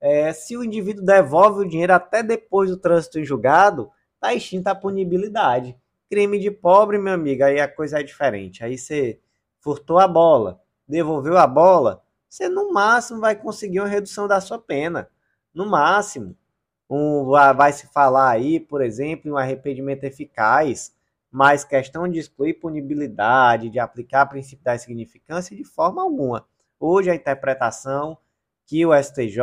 É, 0.00 0.32
se 0.32 0.56
o 0.56 0.64
indivíduo 0.64 1.04
devolve 1.04 1.60
o 1.60 1.68
dinheiro 1.68 1.94
até 1.94 2.22
depois 2.22 2.70
do 2.70 2.76
trânsito 2.76 3.18
em 3.18 3.24
julgado, 3.24 3.90
está 4.14 4.34
extinta 4.34 4.70
a 4.70 4.74
punibilidade. 4.74 5.76
Crime 6.10 6.38
de 6.38 6.50
pobre, 6.50 6.98
meu 6.98 7.14
amigo, 7.14 7.44
aí 7.44 7.60
a 7.60 7.68
coisa 7.68 8.00
é 8.00 8.02
diferente. 8.02 8.64
Aí 8.64 8.76
você 8.76 9.18
furtou 9.60 9.98
a 9.98 10.06
bola, 10.06 10.60
devolveu 10.86 11.38
a 11.38 11.46
bola, 11.46 12.02
você 12.28 12.48
no 12.48 12.72
máximo 12.72 13.20
vai 13.20 13.36
conseguir 13.36 13.80
uma 13.80 13.88
redução 13.88 14.26
da 14.26 14.40
sua 14.40 14.58
pena. 14.58 15.08
No 15.54 15.66
máximo. 15.66 16.36
Um, 16.90 17.24
vai 17.24 17.72
se 17.72 17.86
falar 17.86 18.28
aí, 18.30 18.60
por 18.60 18.82
exemplo, 18.82 19.28
em 19.28 19.32
um 19.32 19.38
arrependimento 19.38 20.04
eficaz, 20.04 20.94
mas 21.30 21.64
questão 21.64 22.06
de 22.06 22.18
excluir 22.18 22.54
punibilidade, 22.54 23.70
de 23.70 23.78
aplicar 23.78 24.26
princípio 24.26 24.64
da 24.64 24.74
insignificância 24.74 25.56
de 25.56 25.64
forma 25.64 26.02
alguma. 26.02 26.46
Hoje 26.78 27.10
a 27.10 27.14
interpretação 27.14 28.18
que 28.66 28.84
o 28.84 28.94
STJ 28.94 29.40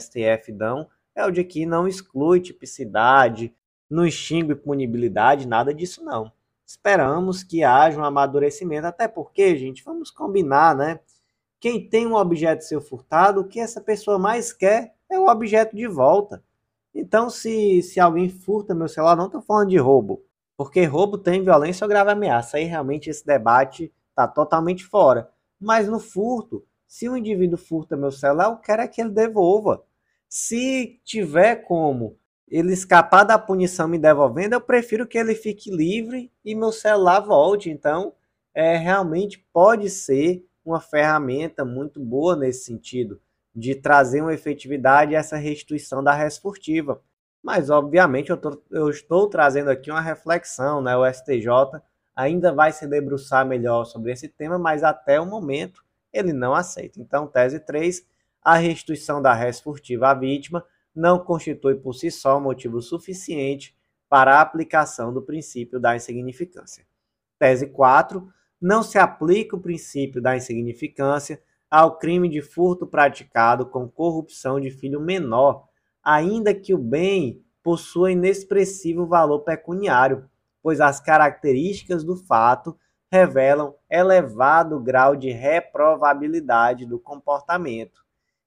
STF 0.00 0.52
dão 0.52 0.88
é 1.14 1.24
o 1.24 1.30
de 1.30 1.44
que 1.44 1.64
não 1.66 1.86
exclui 1.86 2.40
tipicidade, 2.40 3.54
não 3.88 4.06
extingue 4.06 4.54
punibilidade, 4.54 5.46
nada 5.46 5.72
disso 5.72 6.04
não 6.04 6.32
esperamos 6.66 7.42
que 7.42 7.62
haja 7.62 8.00
um 8.00 8.04
amadurecimento, 8.04 8.86
até 8.86 9.06
porque, 9.06 9.56
gente, 9.56 9.84
vamos 9.84 10.10
combinar, 10.10 10.74
né? 10.74 11.00
Quem 11.60 11.88
tem 11.88 12.06
um 12.06 12.14
objeto 12.14 12.64
seu 12.64 12.80
furtado, 12.80 13.40
o 13.40 13.44
que 13.44 13.60
essa 13.60 13.80
pessoa 13.80 14.18
mais 14.18 14.52
quer 14.52 14.94
é 15.10 15.18
o 15.18 15.28
objeto 15.28 15.76
de 15.76 15.86
volta. 15.86 16.42
Então, 16.94 17.28
se, 17.30 17.82
se 17.82 18.00
alguém 18.00 18.28
furta 18.28 18.74
meu 18.74 18.88
celular, 18.88 19.16
não 19.16 19.26
estou 19.26 19.42
falando 19.42 19.70
de 19.70 19.78
roubo, 19.78 20.22
porque 20.56 20.84
roubo 20.84 21.18
tem 21.18 21.42
violência 21.42 21.84
ou 21.84 21.88
grave 21.88 22.10
ameaça. 22.10 22.56
Aí 22.56 22.64
realmente 22.64 23.10
esse 23.10 23.24
debate 23.24 23.92
está 24.10 24.28
totalmente 24.28 24.84
fora. 24.84 25.30
Mas 25.58 25.88
no 25.88 25.98
furto, 25.98 26.64
se 26.86 27.08
um 27.08 27.16
indivíduo 27.16 27.58
furta 27.58 27.96
meu 27.96 28.10
celular, 28.10 28.50
eu 28.50 28.56
quero 28.56 28.82
é 28.82 28.88
que 28.88 29.00
ele 29.00 29.10
devolva. 29.10 29.84
Se 30.28 31.00
tiver 31.04 31.56
como 31.56 32.18
ele 32.48 32.72
escapar 32.72 33.24
da 33.24 33.38
punição 33.38 33.88
me 33.88 33.98
devolvendo, 33.98 34.54
eu 34.54 34.60
prefiro 34.60 35.06
que 35.06 35.18
ele 35.18 35.34
fique 35.34 35.70
livre 35.70 36.32
e 36.44 36.54
meu 36.54 36.72
celular 36.72 37.20
volte. 37.20 37.70
Então, 37.70 38.14
é, 38.54 38.76
realmente 38.76 39.44
pode 39.52 39.90
ser 39.90 40.46
uma 40.64 40.80
ferramenta 40.80 41.64
muito 41.64 42.00
boa 42.00 42.36
nesse 42.36 42.64
sentido, 42.64 43.20
de 43.54 43.74
trazer 43.74 44.20
uma 44.20 44.32
efetividade 44.32 45.14
a 45.14 45.18
essa 45.18 45.36
restituição 45.36 46.02
da 46.02 46.14
res 46.14 46.38
furtiva. 46.38 47.02
Mas, 47.42 47.68
obviamente, 47.68 48.30
eu, 48.30 48.36
tô, 48.36 48.62
eu 48.70 48.88
estou 48.88 49.28
trazendo 49.28 49.68
aqui 49.68 49.90
uma 49.90 50.00
reflexão, 50.00 50.80
né? 50.80 50.96
O 50.96 51.04
STJ 51.12 51.82
ainda 52.16 52.52
vai 52.52 52.72
se 52.72 52.86
debruçar 52.86 53.44
melhor 53.46 53.84
sobre 53.84 54.12
esse 54.12 54.28
tema, 54.28 54.58
mas 54.58 54.82
até 54.82 55.20
o 55.20 55.26
momento 55.26 55.83
ele 56.14 56.32
não 56.32 56.54
aceita. 56.54 57.00
Então, 57.00 57.26
tese 57.26 57.60
3, 57.60 58.06
a 58.42 58.56
restituição 58.56 59.20
da 59.20 59.34
res 59.34 59.60
furtiva 59.60 60.10
à 60.10 60.14
vítima 60.14 60.64
não 60.94 61.18
constitui 61.18 61.74
por 61.74 61.92
si 61.94 62.10
só 62.10 62.38
motivo 62.38 62.80
suficiente 62.80 63.76
para 64.08 64.36
a 64.36 64.40
aplicação 64.40 65.12
do 65.12 65.20
princípio 65.20 65.80
da 65.80 65.96
insignificância. 65.96 66.86
Tese 67.38 67.66
4. 67.66 68.26
Não 68.60 68.82
se 68.82 68.96
aplica 68.98 69.56
o 69.56 69.60
princípio 69.60 70.22
da 70.22 70.36
insignificância 70.36 71.42
ao 71.68 71.98
crime 71.98 72.28
de 72.28 72.40
furto 72.40 72.86
praticado 72.86 73.66
com 73.66 73.88
corrupção 73.88 74.60
de 74.60 74.70
filho 74.70 75.00
menor, 75.00 75.66
ainda 76.02 76.54
que 76.54 76.72
o 76.72 76.78
bem 76.78 77.42
possua 77.62 78.12
inexpressivo 78.12 79.06
valor 79.06 79.40
pecuniário, 79.40 80.28
pois 80.62 80.80
as 80.80 81.00
características 81.00 82.04
do 82.04 82.14
fato 82.14 82.78
revelam 83.14 83.74
elevado 83.90 84.80
grau 84.80 85.14
de 85.16 85.30
reprovabilidade 85.30 86.84
do 86.84 86.98
comportamento. 86.98 88.04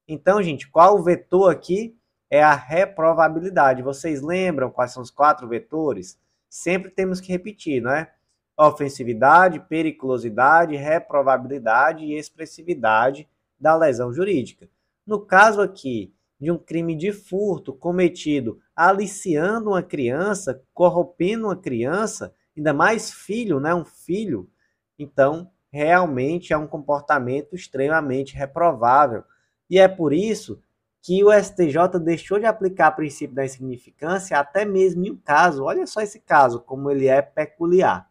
Então, 0.07 0.41
gente, 0.41 0.69
qual 0.69 0.95
o 0.97 1.03
vetor 1.03 1.51
aqui? 1.51 1.97
é 2.29 2.43
a 2.43 2.53
reprovabilidade. 2.53 3.81
Vocês 3.81 4.21
lembram 4.21 4.69
quais 4.69 4.91
são 4.91 5.01
os 5.01 5.11
quatro 5.11 5.47
vetores? 5.47 6.19
Sempre 6.49 6.91
temos 6.91 7.19
que 7.19 7.31
repetir, 7.31 7.81
não 7.81 7.91
é? 7.91 8.11
Ofensividade, 8.57 9.59
periculosidade, 9.59 10.75
reprovabilidade 10.75 12.05
e 12.05 12.17
expressividade 12.17 13.27
da 13.59 13.75
lesão 13.75 14.11
jurídica. 14.11 14.67
No 15.05 15.19
caso 15.21 15.61
aqui 15.61 16.13
de 16.39 16.51
um 16.51 16.57
crime 16.57 16.95
de 16.95 17.11
furto 17.11 17.73
cometido 17.73 18.59
aliciando 18.75 19.71
uma 19.71 19.81
criança, 19.81 20.61
corrompendo 20.73 21.47
uma 21.47 21.55
criança, 21.55 22.33
ainda 22.55 22.73
mais 22.73 23.11
filho, 23.11 23.59
né, 23.59 23.73
um 23.73 23.85
filho, 23.85 24.49
então 24.97 25.51
realmente 25.71 26.53
é 26.53 26.57
um 26.57 26.67
comportamento 26.67 27.55
extremamente 27.55 28.35
reprovável. 28.35 29.23
E 29.69 29.77
é 29.77 29.87
por 29.87 30.13
isso 30.13 30.61
que 31.01 31.23
o 31.23 31.31
STJ 31.31 31.99
deixou 32.03 32.39
de 32.39 32.45
aplicar 32.45 32.91
o 32.91 32.95
princípio 32.95 33.35
da 33.35 33.45
insignificância 33.45 34.37
até 34.37 34.65
mesmo 34.65 35.05
em 35.05 35.11
um 35.11 35.17
caso, 35.17 35.63
olha 35.63 35.87
só 35.87 36.01
esse 36.01 36.19
caso, 36.19 36.59
como 36.59 36.91
ele 36.91 37.07
é 37.07 37.21
peculiar. 37.21 38.09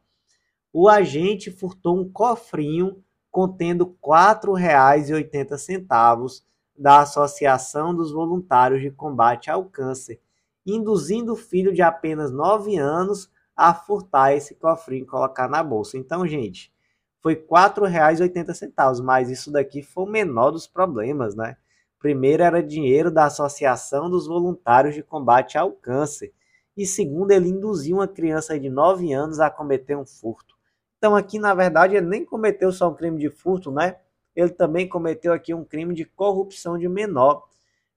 O 0.72 0.88
agente 0.88 1.50
furtou 1.50 1.98
um 1.98 2.10
cofrinho 2.10 3.02
contendo 3.30 3.84
R$ 3.84 3.94
4,80 4.02 6.42
da 6.78 7.00
Associação 7.00 7.94
dos 7.94 8.12
Voluntários 8.12 8.80
de 8.80 8.90
Combate 8.90 9.50
ao 9.50 9.64
Câncer, 9.64 10.20
induzindo 10.64 11.32
o 11.32 11.36
filho 11.36 11.72
de 11.72 11.82
apenas 11.82 12.30
9 12.30 12.76
anos 12.76 13.30
a 13.54 13.74
furtar 13.74 14.34
esse 14.34 14.54
cofrinho 14.54 15.04
e 15.04 15.06
colocar 15.06 15.48
na 15.48 15.62
bolsa. 15.62 15.96
Então, 15.96 16.26
gente, 16.26 16.72
foi 17.20 17.34
R$ 17.34 17.46
4,80, 17.48 19.02
mas 19.02 19.30
isso 19.30 19.50
daqui 19.50 19.82
foi 19.82 20.04
o 20.04 20.10
menor 20.10 20.50
dos 20.50 20.66
problemas, 20.66 21.34
né? 21.34 21.56
Primeiro, 21.98 22.42
era 22.42 22.62
dinheiro 22.62 23.10
da 23.10 23.24
Associação 23.24 24.08
dos 24.08 24.26
Voluntários 24.26 24.94
de 24.94 25.02
Combate 25.02 25.58
ao 25.58 25.72
Câncer. 25.72 26.32
E 26.76 26.86
segundo, 26.86 27.30
ele 27.30 27.48
induziu 27.48 27.96
uma 27.96 28.06
criança 28.06 28.58
de 28.60 28.68
9 28.68 29.12
anos 29.12 29.40
a 29.40 29.50
cometer 29.50 29.96
um 29.96 30.04
furto. 30.04 30.54
Então, 30.98 31.16
aqui, 31.16 31.38
na 31.38 31.54
verdade, 31.54 31.96
ele 31.96 32.06
nem 32.06 32.24
cometeu 32.24 32.70
só 32.70 32.90
um 32.90 32.94
crime 32.94 33.18
de 33.18 33.30
furto, 33.30 33.70
né? 33.70 33.96
Ele 34.34 34.50
também 34.50 34.86
cometeu 34.86 35.32
aqui 35.32 35.54
um 35.54 35.64
crime 35.64 35.94
de 35.94 36.04
corrupção 36.04 36.78
de 36.78 36.88
menor. 36.88 37.44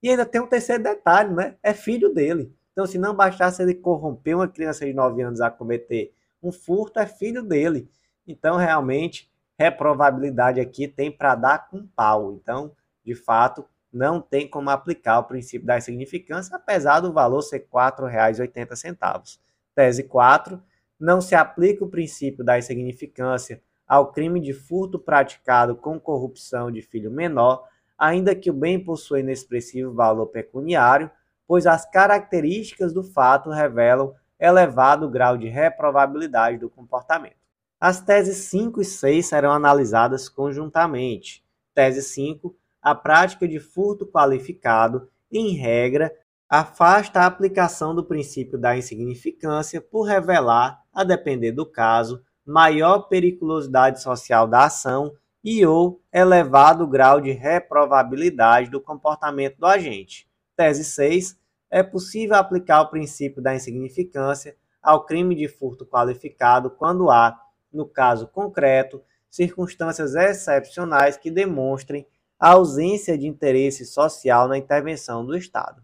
E 0.02 0.10
ainda 0.10 0.26
tem 0.26 0.40
um 0.42 0.48
terceiro 0.48 0.82
detalhe, 0.82 1.34
né? 1.34 1.58
É 1.62 1.74
filho 1.74 2.14
dele. 2.14 2.54
Então, 2.72 2.88
se 2.88 2.98
não 2.98 3.14
bastasse 3.14 3.62
ele 3.62 3.76
corromper 3.76 4.36
uma 4.36 4.48
criança 4.48 4.86
de 4.86 4.94
9 4.94 5.22
anos 5.22 5.42
a 5.42 5.52
cometer 5.52 6.14
um 6.42 6.52
furto, 6.52 7.00
é 7.00 7.06
filho 7.06 7.44
dele. 7.44 7.90
Então, 8.30 8.58
realmente, 8.58 9.28
reprovabilidade 9.58 10.60
aqui 10.60 10.88
tem 10.88 11.12
para 11.12 11.34
dar 11.34 11.68
com 11.68 11.88
pau. 11.88 12.32
Então, 12.34 12.72
de 13.04 13.16
fato, 13.16 13.66
não 13.92 14.22
tem 14.22 14.48
como 14.48 14.70
aplicar 14.70 15.18
o 15.18 15.24
princípio 15.24 15.66
da 15.66 15.80
insignificância, 15.80 16.56
apesar 16.56 17.00
do 17.00 17.12
valor 17.12 17.42
ser 17.42 17.58
R$ 17.58 17.68
4,80. 17.74 19.40
Tese 19.74 20.04
4. 20.04 20.62
Não 21.00 21.20
se 21.20 21.34
aplica 21.34 21.84
o 21.84 21.90
princípio 21.90 22.44
da 22.44 22.60
insignificância 22.60 23.64
ao 23.88 24.12
crime 24.12 24.40
de 24.40 24.54
furto 24.54 25.00
praticado 25.00 25.76
com 25.76 26.00
corrupção 26.00 26.72
de 26.72 26.84
filho 26.84 27.10
menor, 27.10 27.68
ainda 27.98 28.36
que 28.36 28.52
o 28.52 28.54
bem 28.54 28.80
possua 28.84 29.22
inexpressivo 29.22 29.92
valor 29.92 30.28
pecuniário, 30.28 31.10
pois 31.48 31.66
as 31.66 31.90
características 31.90 32.94
do 32.94 33.04
fato 33.04 33.50
revelam 33.50 34.14
elevado 34.40 35.10
grau 35.10 35.36
de 35.36 35.50
reprovabilidade 35.50 36.60
do 36.60 36.70
comportamento. 36.70 37.39
As 37.80 38.02
teses 38.02 38.38
5 38.50 38.82
e 38.82 38.86
6 38.86 39.26
serão 39.26 39.52
analisadas 39.52 40.28
conjuntamente. 40.28 41.44
Tese 41.74 42.02
5 42.02 42.56
a 42.82 42.96
prática 42.96 43.48
de 43.48 43.60
furto 43.60 44.06
qualificado, 44.06 45.10
em 45.32 45.54
regra, 45.54 46.14
afasta 46.48 47.20
a 47.20 47.26
aplicação 47.26 47.94
do 47.94 48.04
princípio 48.04 48.58
da 48.58 48.78
insignificância 48.78 49.82
por 49.82 50.04
revelar, 50.04 50.82
a 50.94 51.04
depender 51.04 51.52
do 51.52 51.66
caso, 51.66 52.24
maior 52.46 53.02
periculosidade 53.02 54.02
social 54.02 54.48
da 54.48 54.66
ação 54.66 55.14
e 55.44 55.66
ou 55.66 56.02
elevado 56.12 56.88
grau 56.88 57.22
de 57.22 57.32
reprovabilidade 57.32 58.70
do 58.70 58.82
comportamento 58.82 59.58
do 59.58 59.66
agente. 59.66 60.28
Tese 60.56 60.84
6. 60.84 61.38
É 61.70 61.84
possível 61.84 62.36
aplicar 62.36 62.82
o 62.82 62.90
princípio 62.90 63.42
da 63.42 63.54
insignificância 63.54 64.56
ao 64.82 65.06
crime 65.06 65.36
de 65.36 65.48
furto 65.48 65.86
qualificado 65.86 66.72
quando 66.72 67.12
há, 67.12 67.40
no 67.72 67.86
caso 67.86 68.28
concreto, 68.28 69.02
circunstâncias 69.30 70.16
excepcionais 70.16 71.18
que 71.18 71.30
demonstrem 71.30 72.06
a 72.40 72.52
ausência 72.52 73.18
de 73.18 73.28
interesse 73.28 73.86
social 73.86 74.48
na 74.48 74.58
intervenção 74.58 75.26
do 75.26 75.36
Estado. 75.36 75.84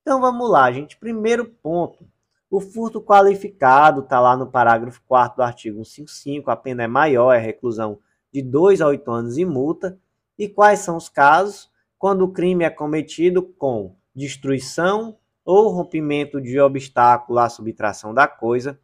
Então 0.00 0.20
vamos 0.20 0.48
lá, 0.48 0.70
gente. 0.70 0.96
Primeiro 0.96 1.44
ponto. 1.44 2.06
O 2.50 2.60
furto 2.60 3.02
qualificado 3.02 4.00
está 4.00 4.18
lá 4.20 4.34
no 4.34 4.50
parágrafo 4.50 5.02
4 5.06 5.36
do 5.36 5.42
artigo 5.42 5.84
155, 5.84 6.50
a 6.50 6.56
pena 6.56 6.84
é 6.84 6.86
maior, 6.86 7.34
é 7.34 7.38
reclusão 7.38 7.98
de 8.32 8.40
2 8.40 8.80
a 8.80 8.86
8 8.86 9.10
anos 9.10 9.36
e 9.36 9.44
multa. 9.44 9.98
E 10.38 10.48
quais 10.48 10.78
são 10.78 10.96
os 10.96 11.10
casos? 11.10 11.70
Quando 11.98 12.22
o 12.22 12.32
crime 12.32 12.64
é 12.64 12.70
cometido 12.70 13.42
com 13.42 13.96
destruição 14.14 15.18
ou 15.44 15.68
rompimento 15.68 16.40
de 16.40 16.58
obstáculo 16.58 17.38
à 17.38 17.48
subtração 17.50 18.14
da 18.14 18.26
coisa, 18.26 18.78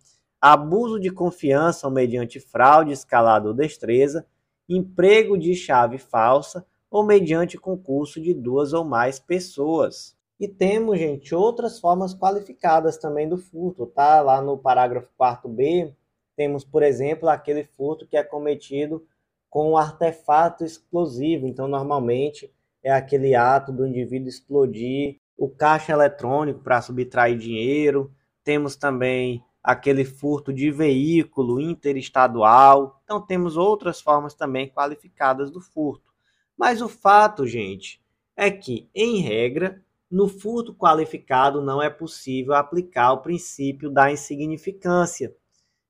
abuso 0.45 1.01
de 1.01 1.09
confiança 1.09 1.87
ou 1.87 1.93
mediante 1.93 2.39
fraude, 2.39 2.93
escalada 2.93 3.49
ou 3.49 3.55
destreza, 3.55 4.27
emprego 4.69 5.39
de 5.39 5.55
chave 5.55 5.97
falsa 5.97 6.67
ou 6.91 7.03
mediante 7.03 7.57
concurso 7.57 8.21
de 8.21 8.35
duas 8.35 8.75
ou 8.75 8.85
mais 8.85 9.19
pessoas. 9.19 10.15
E 10.39 10.47
temos, 10.47 10.99
gente, 10.99 11.35
outras 11.35 11.81
formas 11.81 12.15
qualificadas 12.15 12.99
também 12.99 13.27
do 13.27 13.39
furto, 13.39 13.87
tá? 13.87 14.21
Lá 14.21 14.43
no 14.43 14.59
parágrafo 14.59 15.09
4b, 15.19 15.95
temos, 16.37 16.63
por 16.63 16.83
exemplo, 16.83 17.27
aquele 17.31 17.65
furto 17.65 18.07
que 18.07 18.19
é 18.19 18.23
cometido 18.23 19.03
com 19.49 19.71
um 19.71 19.77
artefato 19.79 20.63
explosivo. 20.63 21.47
Então, 21.47 21.67
normalmente 21.67 22.53
é 22.83 22.93
aquele 22.93 23.35
ato 23.35 23.73
do 23.73 23.87
indivíduo 23.87 24.29
explodir 24.29 25.17
o 25.39 25.49
caixa 25.49 25.93
eletrônico 25.93 26.61
para 26.61 26.83
subtrair 26.83 27.39
dinheiro. 27.39 28.13
Temos 28.45 28.77
também 28.77 29.43
aquele 29.65 30.05
furto 30.05 30.53
de 30.53 30.71
veículo 30.71 31.61
interestadual. 31.61 33.01
Então, 33.03 33.21
temos 33.21 33.57
outras 33.57 34.01
formas 34.01 34.35
também 34.35 34.69
qualificadas 34.69 35.51
do 35.51 35.61
furto. 35.61 36.13
Mas 36.57 36.83
o 36.83 36.89
fato, 36.89 37.47
gente, 37.47 38.01
é 38.37 38.51
que, 38.51 38.89
em 38.95 39.21
regra, 39.23 39.83
no 40.11 40.29
furto 40.29 40.75
qualificado 40.75 41.63
não 41.63 41.83
é 41.83 41.89
possível 41.89 42.53
aplicar 42.53 43.13
o 43.13 43.23
princípio 43.23 43.91
da 43.91 44.13
insignificância. 44.13 45.35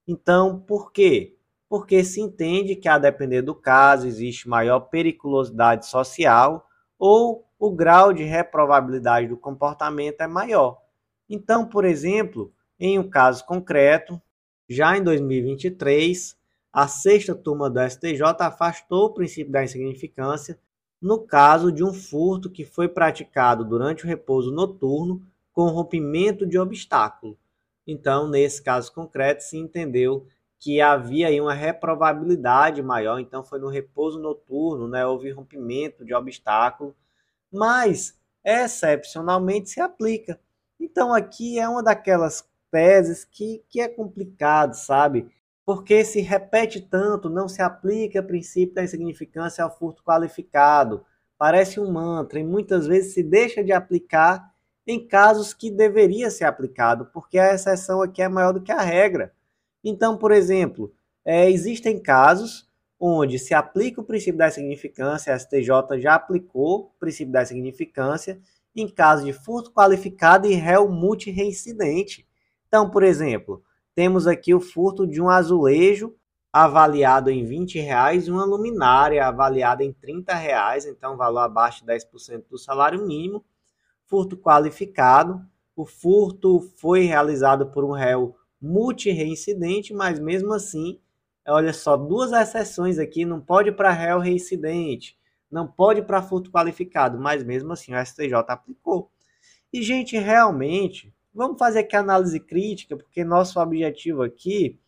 Então, 0.06 0.60
por 0.60 0.92
quê? 0.92 1.36
porque 1.74 2.04
se 2.04 2.20
entende 2.20 2.76
que, 2.76 2.88
a 2.88 2.98
depender 2.98 3.42
do 3.42 3.52
caso, 3.52 4.06
existe 4.06 4.48
maior 4.48 4.78
periculosidade 4.78 5.86
social 5.86 6.68
ou 6.96 7.48
o 7.58 7.68
grau 7.72 8.12
de 8.12 8.22
reprovabilidade 8.22 9.26
do 9.26 9.36
comportamento 9.36 10.20
é 10.20 10.28
maior. 10.28 10.78
Então, 11.28 11.66
por 11.66 11.84
exemplo, 11.84 12.53
em 12.78 12.98
um 12.98 13.08
caso 13.08 13.44
concreto, 13.44 14.20
já 14.68 14.96
em 14.96 15.02
2023, 15.02 16.36
a 16.72 16.88
sexta 16.88 17.34
turma 17.34 17.70
do 17.70 17.80
STJ 17.80 18.22
afastou 18.40 19.06
o 19.06 19.14
princípio 19.14 19.52
da 19.52 19.62
insignificância 19.62 20.58
no 21.00 21.20
caso 21.20 21.70
de 21.70 21.84
um 21.84 21.92
furto 21.92 22.50
que 22.50 22.64
foi 22.64 22.88
praticado 22.88 23.64
durante 23.64 24.04
o 24.04 24.08
repouso 24.08 24.50
noturno 24.50 25.22
com 25.52 25.68
rompimento 25.68 26.46
de 26.46 26.58
obstáculo. 26.58 27.38
Então, 27.86 28.28
nesse 28.28 28.62
caso 28.62 28.92
concreto, 28.92 29.44
se 29.44 29.58
entendeu 29.58 30.26
que 30.58 30.80
havia 30.80 31.28
aí 31.28 31.38
uma 31.38 31.52
reprovabilidade 31.52 32.82
maior, 32.82 33.18
então 33.18 33.44
foi 33.44 33.58
no 33.58 33.68
repouso 33.68 34.18
noturno, 34.18 34.88
né, 34.88 35.04
houve 35.06 35.30
rompimento 35.30 36.04
de 36.06 36.14
obstáculo, 36.14 36.96
mas 37.52 38.18
excepcionalmente 38.42 39.68
se 39.68 39.80
aplica. 39.80 40.40
Então 40.80 41.12
aqui 41.12 41.58
é 41.58 41.68
uma 41.68 41.82
daquelas 41.82 42.48
teses 42.74 43.24
que, 43.24 43.62
que 43.70 43.80
é 43.80 43.86
complicado, 43.86 44.74
sabe? 44.74 45.28
Porque 45.64 46.04
se 46.04 46.20
repete 46.20 46.80
tanto, 46.80 47.30
não 47.30 47.46
se 47.46 47.62
aplica 47.62 48.18
o 48.18 48.26
princípio 48.26 48.74
da 48.74 48.82
insignificância 48.82 49.62
ao 49.62 49.70
furto 49.70 50.02
qualificado. 50.02 51.06
Parece 51.38 51.78
um 51.78 51.92
mantra 51.92 52.40
e 52.40 52.42
muitas 52.42 52.88
vezes 52.88 53.14
se 53.14 53.22
deixa 53.22 53.62
de 53.62 53.70
aplicar 53.70 54.52
em 54.84 55.06
casos 55.06 55.54
que 55.54 55.70
deveria 55.70 56.32
ser 56.32 56.46
aplicado, 56.46 57.06
porque 57.14 57.38
a 57.38 57.54
exceção 57.54 58.02
aqui 58.02 58.20
é 58.20 58.28
maior 58.28 58.52
do 58.52 58.60
que 58.60 58.72
a 58.72 58.80
regra. 58.80 59.32
Então, 59.84 60.18
por 60.18 60.32
exemplo, 60.32 60.92
é, 61.24 61.48
existem 61.48 62.02
casos 62.02 62.68
onde 62.98 63.38
se 63.38 63.54
aplica 63.54 64.00
o 64.00 64.04
princípio 64.04 64.38
da 64.38 64.50
significância, 64.50 65.32
a 65.32 65.38
STJ 65.38 66.00
já 66.00 66.16
aplicou 66.16 66.80
o 66.80 66.98
princípio 66.98 67.32
da 67.32 67.46
significância 67.46 68.40
em 68.74 68.88
caso 68.88 69.24
de 69.24 69.32
furto 69.32 69.70
qualificado 69.70 70.48
e 70.48 70.54
réu 70.54 70.88
multireincidente. 70.88 72.26
Então, 72.74 72.90
por 72.90 73.04
exemplo, 73.04 73.62
temos 73.94 74.26
aqui 74.26 74.52
o 74.52 74.60
furto 74.60 75.06
de 75.06 75.22
um 75.22 75.28
azulejo 75.28 76.12
avaliado 76.52 77.30
em 77.30 77.44
20 77.44 77.78
reais 77.78 78.26
e 78.26 78.32
uma 78.32 78.44
luminária 78.44 79.24
avaliada 79.24 79.84
em 79.84 79.92
30 79.92 80.34
reais, 80.34 80.84
então 80.84 81.16
valor 81.16 81.42
abaixo 81.42 81.82
de 81.82 81.92
10% 81.92 82.48
do 82.50 82.58
salário 82.58 83.06
mínimo. 83.06 83.44
Furto 84.08 84.36
qualificado. 84.36 85.40
O 85.76 85.86
furto 85.86 86.58
foi 86.76 87.02
realizado 87.02 87.70
por 87.70 87.84
um 87.84 87.92
réu 87.92 88.34
multi-reincidente, 88.60 89.94
mas 89.94 90.18
mesmo 90.18 90.52
assim, 90.52 90.98
olha 91.46 91.72
só, 91.72 91.96
duas 91.96 92.32
exceções 92.32 92.98
aqui, 92.98 93.24
não 93.24 93.40
pode 93.40 93.70
para 93.70 93.92
réu 93.92 94.18
reincidente, 94.18 95.16
não 95.48 95.64
pode 95.64 96.02
para 96.02 96.20
furto 96.20 96.50
qualificado, 96.50 97.20
mas 97.20 97.44
mesmo 97.44 97.72
assim 97.72 97.94
o 97.94 98.04
STJ 98.04 98.34
aplicou. 98.48 99.12
E, 99.72 99.80
gente, 99.80 100.18
realmente, 100.18 101.13
vamos 101.34 101.58
fazer 101.58 101.80
aqui 101.80 101.96
análise 101.96 102.38
crítica, 102.38 102.96
porque 102.96 103.24
nosso 103.24 103.60
objetivo 103.60 104.22
aqui 104.22 104.78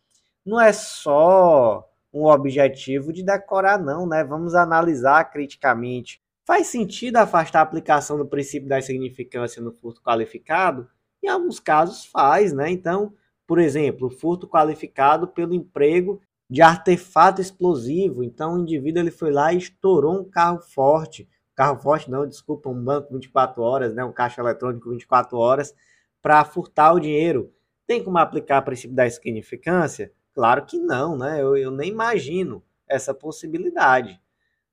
não 0.45 0.59
é 0.59 0.71
só 0.71 1.87
um 2.13 2.25
objetivo 2.25 3.11
de 3.11 3.21
decorar, 3.21 3.77
não, 3.77 4.07
né? 4.07 4.23
Vamos 4.23 4.55
analisar 4.55 5.25
criticamente. 5.25 6.21
Faz 6.45 6.67
sentido 6.67 7.17
afastar 7.17 7.59
a 7.59 7.63
aplicação 7.63 8.17
do 8.17 8.25
princípio 8.25 8.69
da 8.69 8.79
insignificância 8.79 9.61
no 9.61 9.73
furto 9.73 10.01
qualificado? 10.01 10.87
Em 11.21 11.27
alguns 11.27 11.59
casos 11.59 12.05
faz, 12.05 12.53
né? 12.53 12.71
Então, 12.71 13.13
por 13.45 13.59
exemplo, 13.59 14.09
furto 14.09 14.47
qualificado 14.47 15.27
pelo 15.27 15.53
emprego 15.53 16.21
de 16.49 16.61
artefato 16.61 17.41
explosivo. 17.41 18.23
Então, 18.23 18.55
o 18.55 18.59
indivíduo 18.59 19.01
ele 19.01 19.11
foi 19.11 19.31
lá 19.31 19.51
e 19.51 19.57
estourou 19.57 20.21
um 20.21 20.23
carro 20.23 20.59
forte. 20.59 21.27
Carro 21.53 21.77
forte 21.79 22.09
não, 22.09 22.25
desculpa, 22.25 22.69
um 22.69 22.81
banco 22.81 23.13
24 23.13 23.61
horas, 23.61 23.93
né, 23.93 24.05
um 24.05 24.13
caixa 24.13 24.41
eletrônico 24.41 24.89
24 24.89 25.37
horas, 25.37 25.73
para 26.21 26.43
furtar 26.45 26.93
o 26.93 26.99
dinheiro. 26.99 27.53
Tem 27.85 28.03
como 28.03 28.17
aplicar 28.17 28.61
o 28.61 28.65
princípio 28.65 28.95
da 28.95 29.09
significância? 29.09 30.11
Claro 30.33 30.65
que 30.65 30.77
não, 30.77 31.17
né? 31.17 31.41
Eu, 31.41 31.55
eu 31.57 31.71
nem 31.71 31.89
imagino 31.89 32.63
essa 32.87 33.13
possibilidade. 33.13 34.19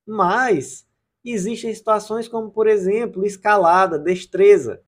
Mas 0.06 0.86
existem 1.24 1.74
situações 1.74 2.28
como, 2.28 2.50
por 2.50 2.66
exemplo, 2.66 3.24
escalada, 3.24 3.98
destreza. 3.98 4.82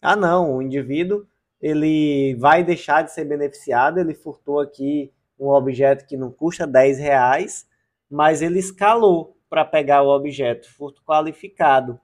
Ah, 0.00 0.16
não, 0.16 0.56
o 0.56 0.62
indivíduo 0.62 1.26
ele 1.60 2.34
vai 2.36 2.64
deixar 2.64 3.02
de 3.02 3.12
ser 3.12 3.24
beneficiado. 3.24 3.98
Ele 3.98 4.14
furtou 4.14 4.60
aqui 4.60 5.12
um 5.38 5.48
objeto 5.48 6.06
que 6.06 6.16
não 6.16 6.30
custa 6.30 6.66
10 6.66 6.98
reais, 6.98 7.66
mas 8.08 8.42
ele 8.42 8.58
escalou 8.58 9.36
para 9.48 9.64
pegar 9.64 10.02
o 10.02 10.08
objeto, 10.08 10.72
furto 10.72 11.02
qualificado. 11.02 12.00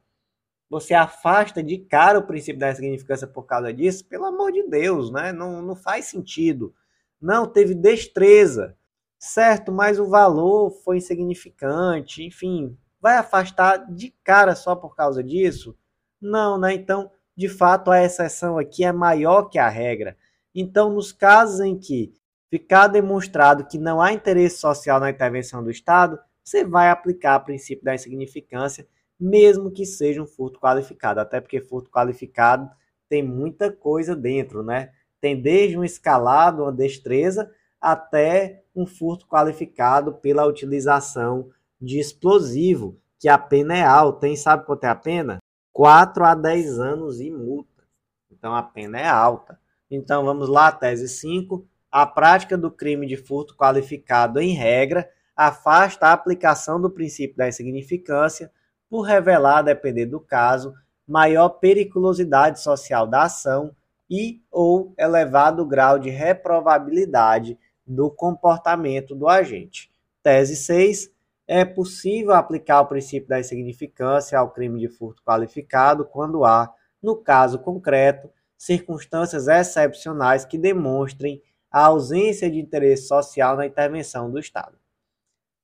Você 0.68 0.94
afasta 0.94 1.62
de 1.62 1.78
cara 1.78 2.18
o 2.18 2.26
princípio 2.26 2.58
da 2.58 2.74
significância 2.74 3.26
por 3.26 3.44
causa 3.44 3.72
disso? 3.72 4.04
Pelo 4.04 4.24
amor 4.24 4.50
de 4.52 4.62
Deus, 4.64 5.12
né? 5.12 5.32
Não, 5.32 5.62
não 5.62 5.76
faz 5.76 6.06
sentido. 6.06 6.74
Não, 7.20 7.46
teve 7.46 7.74
destreza, 7.74 8.76
certo, 9.18 9.72
mas 9.72 9.98
o 9.98 10.08
valor 10.08 10.70
foi 10.84 10.98
insignificante, 10.98 12.22
enfim, 12.22 12.76
vai 13.00 13.16
afastar 13.16 13.90
de 13.90 14.14
cara 14.22 14.54
só 14.54 14.76
por 14.76 14.94
causa 14.94 15.22
disso? 15.22 15.76
Não, 16.20 16.58
né? 16.58 16.74
Então, 16.74 17.10
de 17.36 17.48
fato 17.48 17.90
a 17.90 18.02
exceção 18.02 18.58
aqui 18.58 18.84
é 18.84 18.92
maior 18.92 19.44
que 19.44 19.58
a 19.58 19.68
regra. 19.68 20.16
Então, 20.54 20.90
nos 20.90 21.12
casos 21.12 21.60
em 21.60 21.78
que 21.78 22.12
ficar 22.50 22.88
demonstrado 22.88 23.66
que 23.66 23.78
não 23.78 24.00
há 24.00 24.12
interesse 24.12 24.58
social 24.58 24.98
na 24.98 25.10
intervenção 25.10 25.62
do 25.62 25.70
Estado, 25.70 26.18
você 26.42 26.64
vai 26.64 26.90
aplicar 26.90 27.40
o 27.40 27.44
princípio 27.44 27.84
da 27.84 27.94
insignificância, 27.94 28.86
mesmo 29.18 29.70
que 29.70 29.84
seja 29.84 30.22
um 30.22 30.26
furto 30.26 30.60
qualificado, 30.60 31.20
até 31.20 31.40
porque 31.40 31.60
furto 31.60 31.90
qualificado 31.90 32.70
tem 33.08 33.22
muita 33.22 33.72
coisa 33.72 34.14
dentro, 34.14 34.62
né? 34.62 34.92
Tem 35.20 35.40
desde 35.40 35.78
um 35.78 35.84
escalado, 35.84 36.62
uma 36.62 36.72
destreza, 36.72 37.50
até 37.80 38.64
um 38.74 38.86
furto 38.86 39.26
qualificado 39.26 40.14
pela 40.14 40.46
utilização 40.46 41.50
de 41.80 41.98
explosivo, 41.98 42.98
que 43.18 43.28
a 43.28 43.38
pena 43.38 43.76
é 43.76 43.82
alta. 43.82 44.28
Hein? 44.28 44.36
Sabe 44.36 44.66
quanto 44.66 44.84
é 44.84 44.88
a 44.88 44.94
pena? 44.94 45.38
4 45.72 46.24
a 46.24 46.34
10 46.34 46.78
anos 46.78 47.20
e 47.20 47.30
multa. 47.30 47.84
Então 48.30 48.54
a 48.54 48.62
pena 48.62 48.98
é 48.98 49.06
alta. 49.06 49.58
Então 49.90 50.24
vamos 50.24 50.48
lá, 50.48 50.72
tese 50.72 51.08
5. 51.08 51.66
A 51.90 52.06
prática 52.06 52.58
do 52.58 52.70
crime 52.70 53.06
de 53.06 53.16
furto 53.16 53.56
qualificado, 53.56 54.40
em 54.40 54.52
regra, 54.52 55.08
afasta 55.34 56.06
a 56.06 56.12
aplicação 56.12 56.80
do 56.80 56.90
princípio 56.90 57.36
da 57.36 57.48
insignificância 57.48 58.50
por 58.88 59.02
revelar, 59.02 59.58
a 59.58 59.62
depender 59.62 60.06
do 60.06 60.20
caso, 60.20 60.74
maior 61.06 61.48
periculosidade 61.48 62.60
social 62.60 63.06
da 63.06 63.24
ação 63.24 63.74
e 64.08 64.42
ou 64.50 64.94
elevado 64.98 65.64
grau 65.64 65.98
de 65.98 66.10
reprovabilidade 66.10 67.58
do 67.86 68.10
comportamento 68.10 69.14
do 69.14 69.28
agente. 69.28 69.90
Tese 70.22 70.56
6. 70.56 71.10
é 71.46 71.64
possível 71.64 72.32
aplicar 72.32 72.80
o 72.80 72.86
princípio 72.86 73.28
da 73.28 73.38
insignificância 73.38 74.38
ao 74.38 74.50
crime 74.50 74.80
de 74.80 74.88
furto 74.88 75.22
qualificado 75.22 76.04
quando 76.04 76.44
há, 76.44 76.72
no 77.00 77.16
caso 77.16 77.60
concreto, 77.60 78.28
circunstâncias 78.58 79.46
excepcionais 79.46 80.44
que 80.44 80.58
demonstrem 80.58 81.40
a 81.70 81.86
ausência 81.86 82.50
de 82.50 82.58
interesse 82.58 83.06
social 83.06 83.56
na 83.56 83.66
intervenção 83.66 84.30
do 84.30 84.38
Estado. 84.38 84.76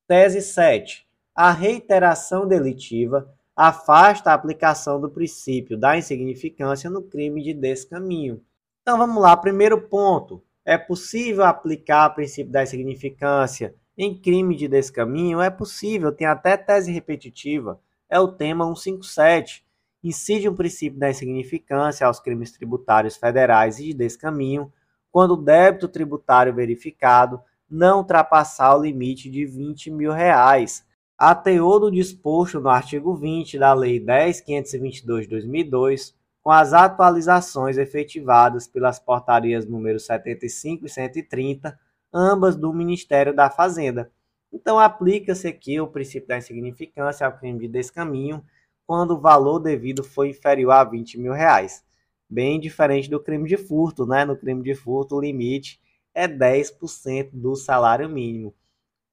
Tese 0.07 0.43
7. 0.43 1.09
A 1.35 1.51
reiteração 1.51 2.47
delitiva 2.47 3.33
afasta 3.57 4.31
a 4.31 4.35
aplicação 4.35 5.01
do 5.01 5.11
princípio 5.11 5.79
da 5.79 5.97
insignificância 5.97 6.91
no 6.91 7.03
crime 7.03 7.43
de 7.43 7.55
descaminho. 7.55 8.43
Então 8.83 8.99
vamos 8.99 9.23
lá, 9.23 9.35
primeiro 9.37 9.81
ponto. 9.81 10.43
É 10.65 10.77
possível 10.77 11.45
aplicar 11.45 12.11
o 12.11 12.15
princípio 12.15 12.53
da 12.53 12.63
insignificância 12.63 13.75
em 13.97 14.15
crime 14.15 14.55
de 14.57 14.69
descaminho? 14.69 15.41
É 15.41 15.49
possível, 15.49 16.13
tem 16.13 16.27
até 16.27 16.57
tese 16.57 16.93
repetitiva. 16.93 17.81
É 18.11 18.21
o 18.21 18.29
tema 18.29 18.67
157. 18.67 19.65
Incide 20.05 20.49
um 20.51 20.55
princípio 20.55 20.99
da 20.99 21.11
insignificância 21.11 22.07
aos 22.07 22.21
crimes 22.21 22.53
tributários 22.53 23.17
federais 23.17 23.79
e 23.79 23.85
de 23.85 23.95
descaminho 23.95 24.71
quando 25.11 25.33
o 25.33 25.43
débito 25.43 25.89
tributário 25.89 26.55
verificado 26.55 27.41
não 27.71 27.99
ultrapassar 27.99 28.77
o 28.77 28.83
limite 28.83 29.31
de 29.31 29.47
20 29.47 29.91
mil 29.91 30.13
reais. 30.13 30.85
A 31.25 31.37
teor 31.37 31.79
do 31.79 31.89
disposto 31.89 32.59
no 32.59 32.69
artigo 32.69 33.15
20 33.15 33.57
da 33.57 33.73
Lei 33.73 34.01
10.522 34.01 35.21
de 35.21 35.29
2002, 35.29 36.17
com 36.43 36.51
as 36.51 36.73
atualizações 36.73 37.79
efetivadas 37.79 38.67
pelas 38.67 38.99
portarias 38.99 39.65
número 39.65 40.01
75 40.01 40.85
e 40.85 40.89
130, 40.89 41.79
ambas 42.13 42.57
do 42.57 42.73
Ministério 42.73 43.33
da 43.33 43.49
Fazenda. 43.49 44.11
Então, 44.53 44.81
aplica-se 44.81 45.47
aqui 45.47 45.81
o 45.81 45.87
princípio 45.87 46.27
da 46.27 46.39
insignificância 46.39 47.25
ao 47.25 47.39
crime 47.39 47.61
de 47.61 47.69
descaminho 47.69 48.45
quando 48.85 49.13
o 49.13 49.21
valor 49.21 49.61
devido 49.61 50.03
foi 50.03 50.31
inferior 50.31 50.73
a 50.73 50.83
20 50.83 51.21
mil 51.21 51.33
reais. 51.33 51.85
Bem 52.29 52.59
diferente 52.59 53.09
do 53.09 53.21
crime 53.21 53.49
de 53.49 53.57
furto, 53.57 54.05
né? 54.05 54.25
No 54.25 54.37
crime 54.37 54.65
de 54.65 54.75
furto, 54.75 55.15
o 55.15 55.21
limite 55.21 55.81
é 56.13 56.27
10% 56.27 57.31
do 57.33 57.55
salário 57.55 58.09
mínimo. 58.09 58.53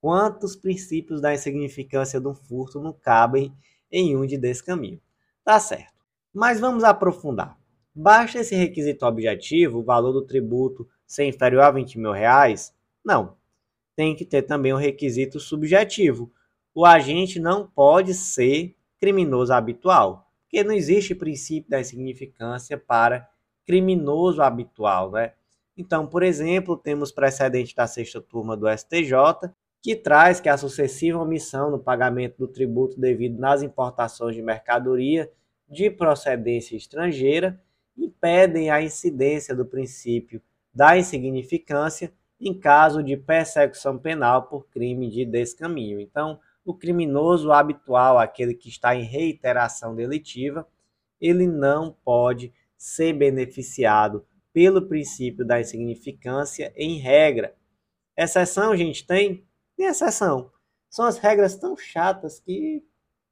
Quantos 0.02 0.56
princípios 0.56 1.20
da 1.20 1.34
insignificância 1.34 2.22
do 2.22 2.34
furto 2.34 2.80
não 2.80 2.94
cabem 2.94 3.54
em 3.92 4.16
um 4.16 4.26
de 4.26 4.38
descaminho? 4.38 5.02
Tá 5.44 5.60
certo. 5.60 6.06
Mas 6.34 6.60
vamos 6.60 6.84
aprofundar. 6.84 7.60
Basta 7.94 8.40
esse 8.40 8.56
requisito 8.56 9.06
objetivo, 9.06 9.80
o 9.80 9.84
valor 9.84 10.14
do 10.14 10.26
tributo 10.26 10.88
ser 11.06 11.26
inferior 11.26 11.64
a 11.64 11.72
20 11.72 12.00
mil 12.00 12.12
reais? 12.12 12.74
Não. 13.04 13.36
Tem 13.96 14.16
que 14.16 14.24
ter 14.24 14.44
também 14.44 14.74
um 14.74 14.78
requisito 14.78 15.40
subjetivo. 15.40 16.32
O 16.74 16.86
agente 16.86 17.40
não 17.40 17.68
pode 17.68 18.14
ser 18.14 18.76
criminoso 19.00 19.52
habitual, 19.52 20.32
porque 20.44 20.64
não 20.64 20.74
existe 20.74 21.16
princípio 21.16 21.70
da 21.70 21.82
insignificância 21.82 22.78
para 22.78 23.28
criminoso 23.66 24.42
habitual, 24.42 25.12
né? 25.12 25.34
Então, 25.76 26.06
por 26.08 26.24
exemplo, 26.24 26.78
temos 26.78 27.12
precedente 27.12 27.76
da 27.76 27.88
sexta 27.88 28.22
turma 28.22 28.56
do 28.56 28.68
STJ, 28.70 29.14
que 29.82 29.96
traz 29.96 30.40
que 30.40 30.50
a 30.50 30.58
sucessiva 30.58 31.20
omissão 31.20 31.72
no 31.72 31.80
pagamento 31.80 32.38
do 32.38 32.48
tributo 32.48 33.00
devido 33.00 33.40
nas 33.40 33.62
importações 33.62 34.36
de 34.36 34.42
mercadoria 34.42 35.32
de 35.70 35.90
procedência 35.90 36.76
estrangeira 36.76 37.62
impedem 37.98 38.70
a 38.70 38.82
incidência 38.82 39.56
do 39.56 39.66
princípio 39.66 40.42
da 40.74 40.98
insignificância 40.98 42.12
em 42.40 42.58
caso 42.58 43.04
de 43.04 43.18
persecução 43.18 43.98
penal 43.98 44.44
por 44.44 44.68
crime 44.70 45.10
de 45.10 45.26
descaminho. 45.26 46.00
Então, 46.00 46.40
o 46.64 46.74
criminoso 46.74 47.52
habitual, 47.52 48.18
aquele 48.18 48.54
que 48.54 48.70
está 48.70 48.96
em 48.96 49.04
reiteração 49.04 49.96
delitiva, 49.96 50.68
ele 51.20 51.48
não 51.48 51.92
pode 51.92 52.54
ser 52.78 53.14
beneficiado 53.14 54.26
pelo 54.54 54.88
princípio 54.88 55.46
da 55.46 55.60
insignificância 55.60 56.72
em 56.76 56.98
regra. 56.98 57.54
Exceção, 58.18 58.76
gente, 58.76 59.06
tem? 59.06 59.46
Tem 59.80 59.88
exceção. 59.88 60.52
São 60.90 61.06
as 61.06 61.18
regras 61.20 61.56
tão 61.56 61.78
chatas 61.78 62.38
que 62.42 62.84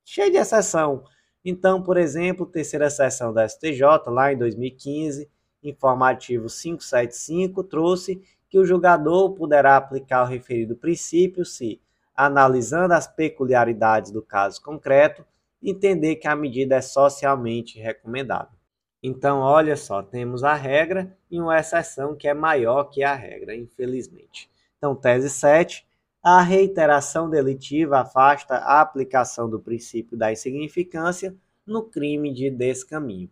cheia 0.05 0.31
de 0.31 0.37
exceção. 0.37 1.03
Então, 1.43 1.83
por 1.83 1.97
exemplo, 1.97 2.45
terceira 2.45 2.89
sessão 2.89 3.33
da 3.33 3.45
STJ, 3.45 3.81
lá 4.07 4.31
em 4.31 4.37
2015, 4.37 5.29
informativo 5.61 6.47
575, 6.47 7.65
trouxe 7.65 8.23
que 8.49 8.57
o 8.57 8.63
julgador 8.63 9.33
poderá 9.33 9.75
aplicar 9.75 10.23
o 10.23 10.25
referido 10.25 10.77
princípio 10.77 11.43
se, 11.43 11.81
analisando 12.15 12.93
as 12.93 13.07
peculiaridades 13.07 14.09
do 14.09 14.21
caso 14.21 14.61
concreto, 14.61 15.25
entender 15.61 16.15
que 16.15 16.29
a 16.29 16.35
medida 16.35 16.75
é 16.77 16.81
socialmente 16.81 17.77
recomendável. 17.77 18.57
Então, 19.03 19.39
olha 19.39 19.75
só, 19.75 20.01
temos 20.01 20.45
a 20.45 20.53
regra 20.53 21.13
e 21.29 21.41
uma 21.41 21.59
exceção 21.59 22.15
que 22.15 22.25
é 22.25 22.33
maior 22.33 22.85
que 22.85 23.03
a 23.03 23.13
regra, 23.13 23.53
infelizmente. 23.53 24.49
Então, 24.77 24.95
tese 24.95 25.29
7, 25.29 25.86
a 26.29 26.41
reiteração 26.41 27.29
delitiva 27.29 27.99
afasta 27.99 28.55
a 28.55 28.81
aplicação 28.81 29.49
do 29.49 29.61
princípio 29.61 30.17
da 30.17 30.29
insignificância 30.29 31.33
no 31.65 31.83
crime 31.83 32.33
de 32.33 32.49
descaminho. 32.49 33.29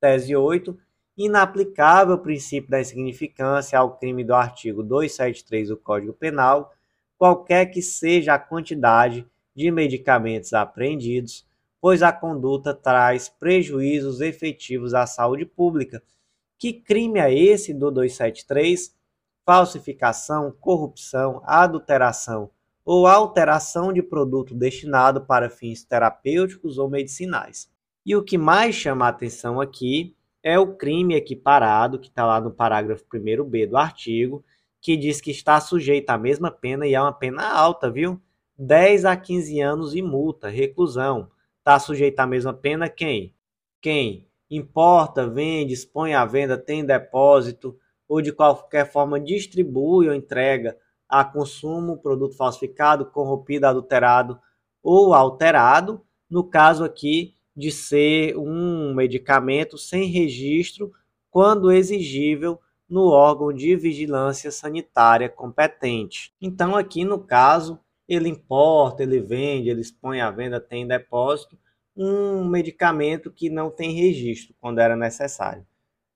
Tese 0.00 0.34
8. 0.34 0.76
Inaplicável 1.16 2.16
o 2.16 2.18
princípio 2.18 2.68
da 2.68 2.80
insignificância 2.80 3.78
ao 3.78 3.96
crime 3.98 4.24
do 4.24 4.34
artigo 4.34 4.82
273 4.82 5.68
do 5.68 5.76
Código 5.76 6.12
Penal, 6.12 6.74
qualquer 7.16 7.66
que 7.66 7.80
seja 7.80 8.34
a 8.34 8.38
quantidade 8.40 9.24
de 9.54 9.70
medicamentos 9.70 10.52
apreendidos, 10.52 11.46
pois 11.80 12.02
a 12.02 12.12
conduta 12.12 12.74
traz 12.74 13.28
prejuízos 13.28 14.20
efetivos 14.20 14.92
à 14.92 15.06
saúde 15.06 15.46
pública. 15.46 16.02
Que 16.58 16.72
crime 16.72 17.20
é 17.20 17.32
esse 17.32 17.72
do 17.72 17.92
273? 17.92 18.92
Falsificação, 19.44 20.54
corrupção, 20.60 21.42
adulteração 21.44 22.50
ou 22.84 23.06
alteração 23.06 23.92
de 23.92 24.02
produto 24.02 24.54
destinado 24.54 25.22
para 25.22 25.48
fins 25.48 25.82
terapêuticos 25.84 26.78
ou 26.78 26.88
medicinais. 26.88 27.70
E 28.04 28.14
o 28.14 28.22
que 28.22 28.36
mais 28.36 28.74
chama 28.74 29.06
a 29.06 29.08
atenção 29.08 29.60
aqui 29.60 30.14
é 30.42 30.58
o 30.58 30.74
crime 30.76 31.14
equiparado, 31.14 31.98
que 31.98 32.08
está 32.08 32.26
lá 32.26 32.40
no 32.40 32.50
parágrafo 32.50 33.04
1b 33.04 33.66
do 33.66 33.78
artigo, 33.78 34.44
que 34.80 34.96
diz 34.96 35.20
que 35.20 35.30
está 35.30 35.58
sujeito 35.58 36.10
à 36.10 36.18
mesma 36.18 36.50
pena 36.50 36.86
e 36.86 36.94
é 36.94 37.00
uma 37.00 37.12
pena 37.12 37.50
alta, 37.50 37.90
viu? 37.90 38.20
10 38.58 39.06
a 39.06 39.16
15 39.16 39.60
anos 39.60 39.94
e 39.94 40.02
multa, 40.02 40.48
reclusão. 40.48 41.30
Está 41.58 41.78
sujeito 41.78 42.20
à 42.20 42.26
mesma 42.26 42.52
pena 42.52 42.90
quem? 42.90 43.34
Quem 43.80 44.28
importa, 44.50 45.26
vende, 45.26 45.72
expõe 45.72 46.12
à 46.12 46.26
venda, 46.26 46.58
tem 46.58 46.84
depósito, 46.84 47.78
ou 48.08 48.20
de 48.20 48.32
qualquer 48.32 48.90
forma 48.90 49.20
distribui 49.20 50.08
ou 50.08 50.14
entrega 50.14 50.76
a 51.08 51.24
consumo 51.24 51.98
produto 51.98 52.36
falsificado, 52.36 53.06
corrompido, 53.06 53.66
adulterado 53.66 54.38
ou 54.82 55.14
alterado, 55.14 56.02
no 56.28 56.44
caso 56.44 56.84
aqui 56.84 57.34
de 57.56 57.70
ser 57.70 58.36
um 58.36 58.92
medicamento 58.94 59.78
sem 59.78 60.08
registro 60.08 60.92
quando 61.30 61.70
exigível 61.70 62.60
no 62.88 63.08
órgão 63.08 63.52
de 63.52 63.74
vigilância 63.76 64.50
sanitária 64.50 65.28
competente. 65.28 66.32
Então 66.40 66.76
aqui 66.76 67.04
no 67.04 67.18
caso, 67.18 67.78
ele 68.08 68.28
importa, 68.28 69.02
ele 69.02 69.20
vende, 69.20 69.70
ele 69.70 69.80
expõe 69.80 70.20
à 70.20 70.30
venda, 70.30 70.60
tem 70.60 70.86
depósito 70.86 71.58
um 71.96 72.44
medicamento 72.44 73.30
que 73.30 73.48
não 73.48 73.70
tem 73.70 73.92
registro 73.92 74.54
quando 74.60 74.80
era 74.80 74.96
necessário. 74.96 75.64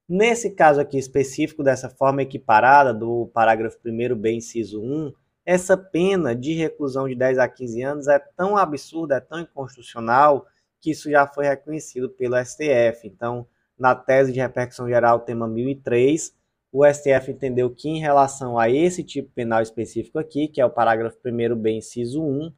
Nesse 0.09 0.51
caso 0.51 0.81
aqui 0.81 0.97
específico, 0.97 1.63
dessa 1.63 1.91
forma 1.91 2.23
equiparada 2.23 2.95
do 2.95 3.27
parágrafo 3.35 3.79
1b, 3.85 4.37
inciso 4.37 4.81
1, 4.81 5.13
essa 5.45 5.77
pena 5.77 6.35
de 6.35 6.55
reclusão 6.55 7.07
de 7.07 7.15
10 7.15 7.39
a 7.39 7.47
15 7.47 7.83
anos 7.83 8.09
é 8.09 8.19
tão 8.19 8.57
absurda, 8.57 9.17
é 9.17 9.21
tão 9.21 9.41
inconstitucional, 9.41 10.47
que 10.81 10.93
isso 10.93 11.11
já 11.11 11.27
foi 11.27 11.47
reconhecido 11.47 12.09
pelo 12.09 12.43
STF. 12.43 13.07
Então, 13.07 13.47
na 13.79 13.95
tese 13.95 14.33
de 14.33 14.41
repercussão 14.41 14.89
geral, 14.89 15.21
tema 15.21 15.47
1003, 15.47 16.33
o 16.73 16.87
STF 16.87 17.31
entendeu 17.31 17.69
que, 17.69 17.91
em 17.91 18.01
relação 18.01 18.59
a 18.59 18.71
esse 18.71 19.05
tipo 19.05 19.31
penal 19.35 19.61
específico 19.61 20.19
aqui, 20.19 20.49
que 20.49 20.61
é 20.61 20.65
o 20.65 20.71
parágrafo 20.71 21.19
1b, 21.23 21.77
inciso 21.77 22.23
1, 22.25 22.51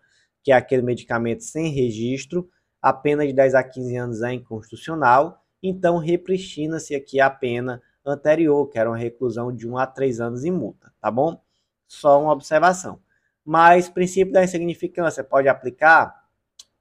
que 0.44 0.52
é 0.52 0.54
aquele 0.54 0.82
medicamento 0.82 1.42
sem 1.42 1.72
registro, 1.72 2.48
a 2.80 2.92
pena 2.92 3.26
de 3.26 3.32
10 3.32 3.56
a 3.56 3.64
15 3.64 3.96
anos 3.96 4.22
é 4.22 4.34
inconstitucional 4.34 5.39
então 5.62 5.98
repristina-se 5.98 6.94
aqui 6.94 7.20
a 7.20 7.28
pena 7.30 7.82
anterior, 8.04 8.66
que 8.68 8.78
era 8.78 8.88
uma 8.88 8.96
reclusão 8.96 9.54
de 9.54 9.68
1 9.68 9.78
a 9.78 9.86
3 9.86 10.20
anos 10.20 10.44
e 10.44 10.50
multa, 10.50 10.92
tá 11.00 11.10
bom? 11.10 11.42
Só 11.86 12.22
uma 12.22 12.32
observação. 12.32 13.00
Mas 13.44 13.88
princípio 13.88 14.32
da 14.32 14.44
insignificância 14.44 15.24
pode 15.24 15.48
aplicar? 15.48 16.24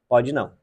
Pode 0.07 0.31
não. 0.31 0.53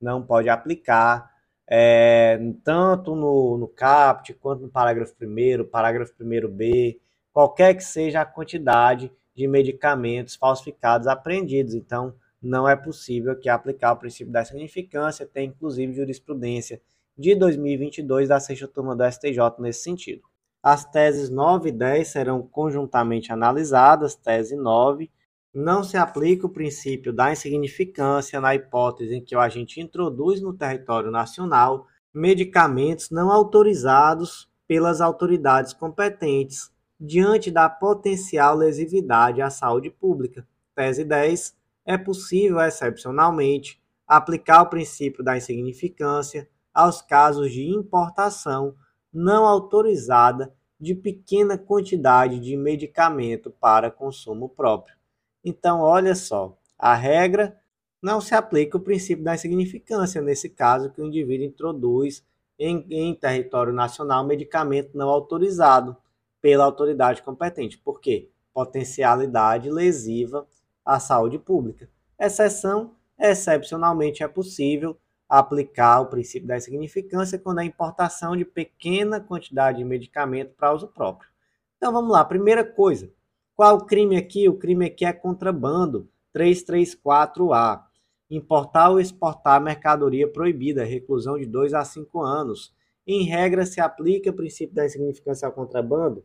Não 0.00 0.22
pode 0.22 0.48
aplicar 0.48 1.30
é, 1.68 2.40
tanto 2.64 3.14
no, 3.14 3.58
no 3.58 3.68
CAPT 3.68 4.34
quanto 4.34 4.62
no 4.62 4.68
parágrafo 4.68 5.14
1 5.20 5.64
parágrafo 5.66 6.12
1b, 6.20 6.98
qualquer 7.32 7.74
que 7.74 7.84
seja 7.84 8.22
a 8.22 8.26
quantidade 8.26 9.12
de 9.34 9.46
medicamentos 9.46 10.34
falsificados 10.34 11.06
apreendidos. 11.06 11.74
Então, 11.74 12.14
não 12.42 12.68
é 12.68 12.74
possível 12.74 13.38
que 13.38 13.48
aplicar 13.48 13.92
o 13.92 13.96
princípio 13.96 14.32
da 14.32 14.44
significância, 14.44 15.26
tem 15.26 15.48
inclusive 15.48 15.92
jurisprudência 15.92 16.80
de 17.20 17.34
2022 17.34 18.30
da 18.30 18.40
sexta 18.40 18.66
turma 18.66 18.96
do 18.96 19.04
STJ 19.04 19.36
nesse 19.58 19.82
sentido. 19.82 20.22
As 20.62 20.86
teses 20.86 21.28
9 21.28 21.68
e 21.68 21.72
10 21.72 22.08
serão 22.08 22.40
conjuntamente 22.40 23.30
analisadas. 23.30 24.14
Tese 24.14 24.56
9. 24.56 25.10
Não 25.52 25.84
se 25.84 25.98
aplica 25.98 26.46
o 26.46 26.50
princípio 26.50 27.12
da 27.12 27.30
insignificância 27.30 28.40
na 28.40 28.54
hipótese 28.54 29.16
em 29.16 29.22
que 29.22 29.36
o 29.36 29.40
agente 29.40 29.82
introduz 29.82 30.40
no 30.40 30.54
território 30.54 31.10
nacional 31.10 31.86
medicamentos 32.12 33.10
não 33.10 33.30
autorizados 33.30 34.48
pelas 34.66 35.02
autoridades 35.02 35.74
competentes 35.74 36.70
diante 36.98 37.50
da 37.50 37.68
potencial 37.68 38.56
lesividade 38.56 39.42
à 39.42 39.50
saúde 39.50 39.90
pública. 39.90 40.48
Tese 40.74 41.04
10. 41.04 41.54
É 41.84 41.98
possível, 41.98 42.60
excepcionalmente, 42.60 43.78
aplicar 44.06 44.62
o 44.62 44.70
princípio 44.70 45.22
da 45.22 45.36
insignificância 45.36 46.48
aos 46.72 47.02
casos 47.02 47.52
de 47.52 47.68
importação 47.68 48.74
não 49.12 49.44
autorizada 49.44 50.54
de 50.78 50.94
pequena 50.94 51.58
quantidade 51.58 52.40
de 52.40 52.56
medicamento 52.56 53.50
para 53.50 53.90
consumo 53.90 54.48
próprio. 54.48 54.96
Então, 55.44 55.80
olha 55.80 56.14
só, 56.14 56.56
a 56.78 56.94
regra 56.94 57.58
não 58.02 58.20
se 58.20 58.34
aplica 58.34 58.78
o 58.78 58.80
princípio 58.80 59.22
da 59.22 59.34
insignificância 59.34 60.22
nesse 60.22 60.48
caso 60.48 60.90
que 60.90 61.02
o 61.02 61.06
indivíduo 61.06 61.46
introduz 61.46 62.24
em, 62.58 62.86
em 62.90 63.14
território 63.14 63.72
nacional 63.72 64.24
medicamento 64.26 64.96
não 64.96 65.08
autorizado 65.08 65.96
pela 66.40 66.64
autoridade 66.64 67.22
competente. 67.22 67.78
Por 67.78 68.00
quê? 68.00 68.30
Potencialidade 68.52 69.70
lesiva 69.70 70.46
à 70.84 70.98
saúde 70.98 71.38
pública. 71.38 71.88
Exceção, 72.18 72.94
excepcionalmente 73.18 74.22
é 74.22 74.28
possível 74.28 74.98
aplicar 75.38 76.00
o 76.00 76.06
princípio 76.06 76.48
da 76.48 76.56
insignificância 76.56 77.38
quando 77.38 77.60
a 77.60 77.64
importação 77.64 78.36
de 78.36 78.44
pequena 78.44 79.20
quantidade 79.20 79.78
de 79.78 79.84
medicamento 79.84 80.54
para 80.56 80.74
uso 80.74 80.88
próprio. 80.88 81.30
Então 81.76 81.92
vamos 81.92 82.10
lá, 82.10 82.24
primeira 82.24 82.64
coisa, 82.64 83.08
qual 83.54 83.76
o 83.76 83.84
crime 83.86 84.16
aqui? 84.16 84.48
O 84.48 84.58
crime 84.58 84.86
aqui 84.86 85.04
é 85.04 85.12
contrabando, 85.12 86.08
334A. 86.34 87.84
Importar 88.28 88.90
ou 88.90 89.00
exportar 89.00 89.60
mercadoria 89.60 90.26
proibida, 90.26 90.82
reclusão 90.82 91.38
de 91.38 91.46
2 91.46 91.74
a 91.74 91.84
5 91.84 92.20
anos. 92.22 92.74
Em 93.06 93.24
regra, 93.24 93.66
se 93.66 93.80
aplica 93.80 94.30
o 94.30 94.34
princípio 94.34 94.74
da 94.74 94.86
insignificância 94.86 95.46
ao 95.46 95.52
contrabando? 95.52 96.24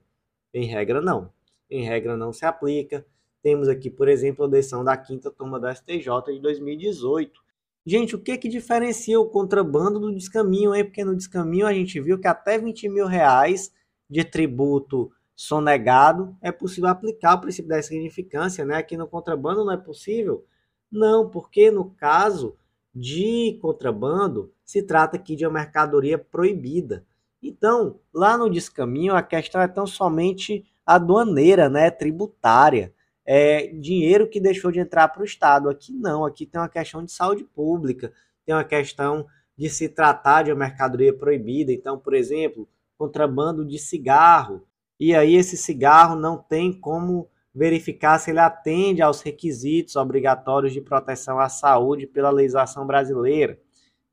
Em 0.53 0.65
regra, 0.65 1.01
não. 1.01 1.31
Em 1.69 1.83
regra, 1.83 2.15
não 2.15 2.31
se 2.31 2.45
aplica. 2.45 3.05
Temos 3.41 3.67
aqui, 3.67 3.89
por 3.89 4.07
exemplo, 4.07 4.45
a 4.45 4.47
decisão 4.47 4.83
da 4.83 4.95
quinta 4.95 5.29
turma 5.29 5.59
da 5.59 5.75
STJ 5.75 6.33
de 6.33 6.39
2018, 6.39 7.43
Gente, 7.85 8.15
o 8.15 8.19
que 8.19 8.35
que 8.37 8.49
diferencia 8.49 9.19
o 9.19 9.29
contrabando 9.29 9.99
do 9.99 10.11
descaminho 10.15 10.71
aí? 10.71 10.83
Porque 10.83 11.05
no 11.05 11.15
descaminho 11.15 11.67
a 11.67 11.73
gente 11.73 11.99
viu 11.99 12.19
que 12.19 12.27
até 12.27 12.57
20 12.57 12.89
mil 12.89 13.05
reais 13.05 13.71
de 14.09 14.23
tributo 14.23 15.11
sonegado 15.35 16.35
é 16.41 16.51
possível 16.51 16.89
aplicar 16.89 17.35
o 17.35 17.41
princípio 17.41 17.69
da 17.69 17.81
significância, 17.83 18.65
né? 18.65 18.77
Aqui 18.77 18.97
no 18.97 19.07
contrabando 19.07 19.63
não 19.63 19.71
é 19.71 19.77
possível? 19.77 20.43
Não, 20.91 21.29
porque 21.29 21.69
no 21.69 21.91
caso 21.91 22.55
de 22.93 23.59
contrabando 23.61 24.51
se 24.63 24.81
trata 24.81 25.17
aqui 25.17 25.35
de 25.35 25.45
uma 25.45 25.53
mercadoria 25.53 26.17
proibida. 26.17 27.05
Então, 27.43 27.99
lá 28.11 28.35
no 28.35 28.49
descaminho 28.49 29.15
a 29.15 29.21
questão 29.21 29.61
é 29.61 29.67
tão 29.67 29.85
somente 29.85 30.65
aduaneira, 30.83 31.69
né? 31.69 31.91
Tributária 31.91 32.94
é, 33.25 33.67
dinheiro 33.67 34.29
que 34.29 34.39
deixou 34.39 34.71
de 34.71 34.79
entrar 34.79 35.07
para 35.07 35.21
o 35.21 35.25
Estado. 35.25 35.69
Aqui 35.69 35.91
não, 35.93 36.25
aqui 36.25 36.45
tem 36.45 36.61
uma 36.61 36.69
questão 36.69 37.03
de 37.03 37.11
saúde 37.11 37.43
pública, 37.43 38.13
tem 38.45 38.53
uma 38.53 38.63
questão 38.63 39.25
de 39.57 39.69
se 39.69 39.89
tratar 39.89 40.43
de 40.43 40.51
uma 40.51 40.59
mercadoria 40.59 41.13
proibida. 41.13 41.71
Então, 41.71 41.97
por 41.97 42.13
exemplo, 42.13 42.67
contrabando 42.97 43.65
de 43.65 43.79
cigarro. 43.79 44.63
E 44.99 45.15
aí 45.15 45.35
esse 45.35 45.57
cigarro 45.57 46.15
não 46.15 46.37
tem 46.37 46.71
como 46.71 47.29
verificar 47.53 48.19
se 48.19 48.31
ele 48.31 48.39
atende 48.39 49.01
aos 49.01 49.21
requisitos 49.21 49.95
obrigatórios 49.95 50.73
de 50.73 50.81
proteção 50.81 51.39
à 51.39 51.47
saúde 51.47 52.05
pela 52.05 52.29
legislação 52.29 52.85
brasileira. 52.85 53.57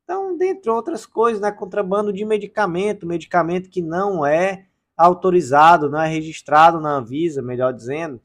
Então, 0.04 0.36
dentre 0.36 0.70
outras 0.70 1.04
coisas, 1.04 1.40
né, 1.40 1.50
contrabando 1.50 2.12
de 2.12 2.24
medicamento, 2.24 3.06
medicamento 3.06 3.68
que 3.68 3.82
não 3.82 4.24
é 4.24 4.66
autorizado, 4.96 5.90
não 5.90 6.00
é 6.00 6.08
registrado 6.08 6.80
na 6.80 6.96
Anvisa, 6.96 7.42
melhor 7.42 7.72
dizendo. 7.72 8.20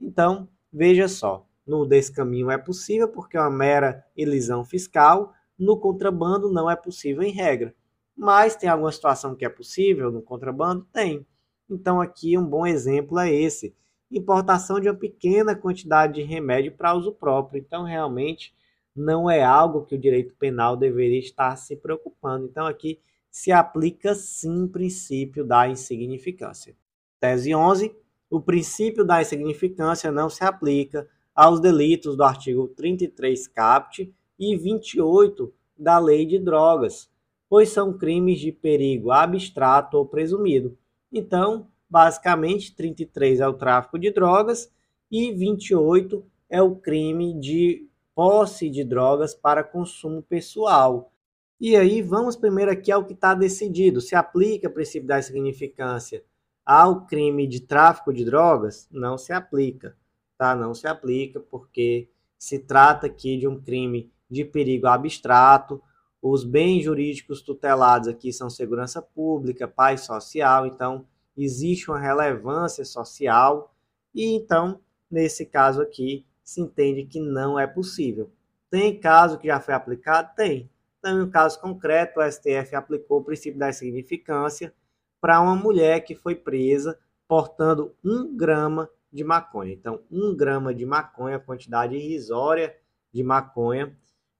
Então, 0.00 0.48
veja 0.72 1.08
só, 1.08 1.46
no 1.66 1.84
descaminho 1.84 2.50
é 2.50 2.56
possível 2.56 3.08
porque 3.08 3.36
é 3.36 3.40
uma 3.40 3.50
mera 3.50 4.04
elisão 4.16 4.64
fiscal, 4.64 5.34
no 5.58 5.78
contrabando 5.78 6.50
não 6.50 6.70
é 6.70 6.76
possível 6.76 7.22
em 7.22 7.32
regra. 7.32 7.74
Mas 8.16 8.56
tem 8.56 8.68
alguma 8.68 8.90
situação 8.90 9.34
que 9.34 9.44
é 9.44 9.48
possível 9.48 10.10
no 10.10 10.22
contrabando? 10.22 10.86
Tem. 10.92 11.26
Então 11.68 12.00
aqui 12.00 12.38
um 12.38 12.44
bom 12.44 12.66
exemplo 12.66 13.18
é 13.18 13.32
esse. 13.32 13.74
Importação 14.10 14.80
de 14.80 14.88
uma 14.88 14.94
pequena 14.94 15.54
quantidade 15.54 16.14
de 16.14 16.22
remédio 16.22 16.72
para 16.72 16.94
uso 16.94 17.12
próprio. 17.12 17.60
Então 17.60 17.84
realmente 17.84 18.54
não 18.96 19.30
é 19.30 19.42
algo 19.42 19.84
que 19.84 19.94
o 19.94 19.98
direito 19.98 20.34
penal 20.34 20.76
deveria 20.76 21.18
estar 21.18 21.54
se 21.56 21.76
preocupando. 21.76 22.46
Então 22.46 22.66
aqui 22.66 23.00
se 23.30 23.52
aplica 23.52 24.14
sim 24.14 24.64
o 24.64 24.68
princípio 24.68 25.44
da 25.44 25.68
insignificância. 25.68 26.74
Tese 27.20 27.54
11 27.54 27.94
o 28.30 28.40
princípio 28.40 29.04
da 29.04 29.22
insignificância 29.22 30.12
não 30.12 30.28
se 30.28 30.44
aplica 30.44 31.08
aos 31.34 31.60
delitos 31.60 32.16
do 32.16 32.22
artigo 32.22 32.68
33 32.68 33.46
caput 33.48 34.12
e 34.38 34.56
28 34.56 35.52
da 35.78 35.98
Lei 35.98 36.26
de 36.26 36.38
Drogas, 36.38 37.08
pois 37.48 37.70
são 37.70 37.96
crimes 37.96 38.40
de 38.40 38.52
perigo 38.52 39.10
abstrato 39.10 39.96
ou 39.96 40.04
presumido. 40.04 40.76
Então, 41.12 41.68
basicamente, 41.88 42.74
33 42.74 43.40
é 43.40 43.48
o 43.48 43.54
tráfico 43.54 43.98
de 43.98 44.10
drogas 44.10 44.70
e 45.10 45.32
28 45.32 46.24
é 46.50 46.60
o 46.60 46.76
crime 46.76 47.38
de 47.38 47.86
posse 48.14 48.68
de 48.68 48.84
drogas 48.84 49.34
para 49.34 49.64
consumo 49.64 50.22
pessoal. 50.22 51.12
E 51.60 51.76
aí, 51.76 52.02
vamos 52.02 52.36
primeiro 52.36 52.70
aqui 52.70 52.92
ao 52.92 53.04
que 53.04 53.14
está 53.14 53.34
decidido. 53.34 54.00
Se 54.00 54.14
aplica 54.14 54.68
o 54.68 54.72
princípio 54.72 55.08
da 55.08 55.18
insignificância 55.18 56.22
ao 56.68 57.06
crime 57.06 57.46
de 57.46 57.60
tráfico 57.60 58.12
de 58.12 58.26
drogas 58.26 58.86
não 58.92 59.16
se 59.16 59.32
aplica, 59.32 59.96
tá? 60.36 60.54
Não 60.54 60.74
se 60.74 60.86
aplica 60.86 61.40
porque 61.40 62.10
se 62.38 62.58
trata 62.58 63.06
aqui 63.06 63.38
de 63.38 63.48
um 63.48 63.58
crime 63.58 64.12
de 64.30 64.44
perigo 64.44 64.86
abstrato. 64.86 65.82
Os 66.20 66.44
bens 66.44 66.84
jurídicos 66.84 67.40
tutelados 67.40 68.06
aqui 68.06 68.34
são 68.34 68.50
segurança 68.50 69.00
pública, 69.00 69.66
paz 69.66 70.02
social, 70.02 70.66
então 70.66 71.06
existe 71.34 71.90
uma 71.90 71.98
relevância 71.98 72.84
social 72.84 73.74
e 74.14 74.36
então 74.36 74.78
nesse 75.10 75.46
caso 75.46 75.80
aqui 75.80 76.26
se 76.44 76.60
entende 76.60 77.06
que 77.06 77.18
não 77.18 77.58
é 77.58 77.66
possível. 77.66 78.30
Tem 78.70 79.00
caso 79.00 79.38
que 79.38 79.46
já 79.46 79.58
foi 79.58 79.72
aplicado? 79.72 80.34
Tem. 80.36 80.68
Então, 80.98 81.18
em 81.18 81.22
um 81.22 81.30
caso 81.30 81.58
concreto, 81.60 82.20
o 82.20 82.30
STF 82.30 82.74
aplicou 82.74 83.20
o 83.20 83.24
princípio 83.24 83.58
da 83.58 83.72
significância 83.72 84.74
para 85.20 85.40
uma 85.40 85.56
mulher 85.56 86.00
que 86.00 86.14
foi 86.14 86.34
presa 86.34 86.98
portando 87.26 87.94
um 88.04 88.36
grama 88.36 88.88
de 89.12 89.24
maconha. 89.24 89.72
Então, 89.72 90.00
um 90.10 90.36
grama 90.36 90.74
de 90.74 90.84
maconha, 90.86 91.38
quantidade 91.38 91.96
irrisória 91.96 92.74
de 93.12 93.22
maconha, 93.22 93.96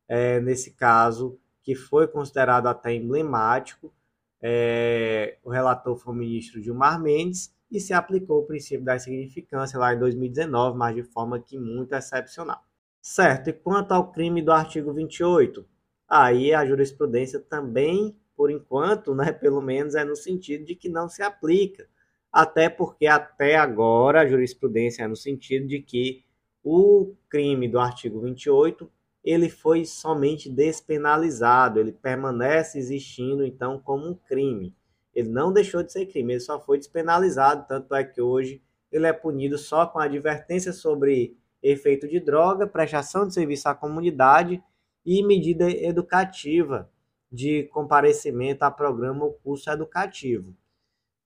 é, 0.07 0.41
nesse 0.41 0.73
caso, 0.73 1.39
que 1.63 1.75
foi 1.75 2.07
considerado 2.09 2.67
até 2.67 2.95
emblemático. 2.95 3.93
É, 4.41 5.37
o 5.43 5.51
relator 5.51 5.97
foi 5.97 6.15
o 6.15 6.17
ministro 6.17 6.63
Gilmar 6.63 7.01
Mendes 7.01 7.55
e 7.71 7.81
se 7.81 7.93
aplicou 7.93 8.41
o 8.41 8.47
princípio 8.47 8.85
da 8.85 8.99
significância 8.99 9.79
lá 9.79 9.95
em 9.95 9.99
2019, 9.99 10.79
mas 10.79 10.95
de 10.95 11.03
forma 11.03 11.39
que 11.39 11.59
muito 11.59 11.93
excepcional. 11.95 12.63
Certo, 13.03 13.51
e 13.51 13.53
quanto 13.53 13.93
ao 13.93 14.11
crime 14.11 14.43
do 14.43 14.53
artigo 14.53 14.93
28? 14.93 15.67
Aí 16.09 16.55
a 16.55 16.65
jurisprudência 16.65 17.39
também 17.39 18.17
por 18.39 18.53
enquanto, 18.53 19.17
né, 19.17 19.33
pelo 19.33 19.61
menos 19.61 19.97
é 19.97 20.05
no 20.05 20.15
sentido 20.15 20.65
de 20.65 20.77
que 20.77 20.89
não 20.89 21.09
se 21.09 21.21
aplica. 21.21 21.89
Até 22.33 22.69
porque 22.69 23.09
até 23.09 23.57
agora 23.57 24.21
a 24.21 24.27
jurisprudência 24.29 25.03
é 25.03 25.09
no 25.09 25.17
sentido 25.17 25.67
de 25.67 25.81
que 25.83 26.23
o 26.63 27.17
crime 27.29 27.67
do 27.67 27.81
artigo 27.81 28.21
28 28.21 28.89
ele 29.25 29.49
foi 29.49 29.85
somente 29.85 30.49
despenalizado, 30.49 31.81
ele 31.81 31.91
permanece 31.91 32.79
existindo 32.79 33.45
então 33.45 33.81
como 33.81 34.09
um 34.09 34.15
crime. 34.15 34.73
Ele 35.13 35.31
não 35.31 35.53
deixou 35.53 35.83
de 35.83 35.93
ser 35.93 36.07
crime, 36.07 36.35
ele 36.35 36.41
só 36.41 36.61
foi 36.61 36.79
despenalizado, 36.79 37.67
tanto 37.67 37.93
é 37.93 38.05
que 38.05 38.23
hoje 38.23 38.63
ele 38.93 39.07
é 39.07 39.13
punido 39.13 39.59
só 39.59 39.85
com 39.85 39.99
advertência 39.99 40.73
sobre 40.73 41.37
efeito 41.61 42.07
de 42.07 42.21
droga, 42.21 42.69
prestação 42.69 43.27
de 43.27 43.35
serviço 43.35 43.69
à 43.69 43.75
comunidade 43.75 44.63
e 45.05 45.25
medida 45.27 45.69
educativa 45.69 46.89
de 47.31 47.65
comparecimento 47.65 48.65
a 48.65 48.71
programa 48.71 49.25
ou 49.25 49.33
curso 49.33 49.71
educativo. 49.71 50.55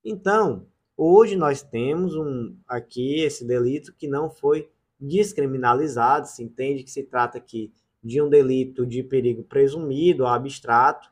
Então, 0.04 0.66
hoje 0.96 1.36
nós 1.36 1.62
temos 1.62 2.16
um 2.16 2.56
aqui 2.66 3.20
esse 3.20 3.44
delito 3.46 3.94
que 3.94 4.08
não 4.08 4.28
foi 4.28 4.68
descriminalizados. 4.98 6.32
Se 6.32 6.42
entende 6.42 6.82
que 6.82 6.90
se 6.90 7.04
trata 7.04 7.38
aqui 7.38 7.72
de 8.02 8.20
um 8.20 8.28
delito 8.28 8.84
de 8.84 9.02
perigo 9.02 9.44
presumido 9.44 10.24
ou 10.24 10.28
abstrato. 10.28 11.08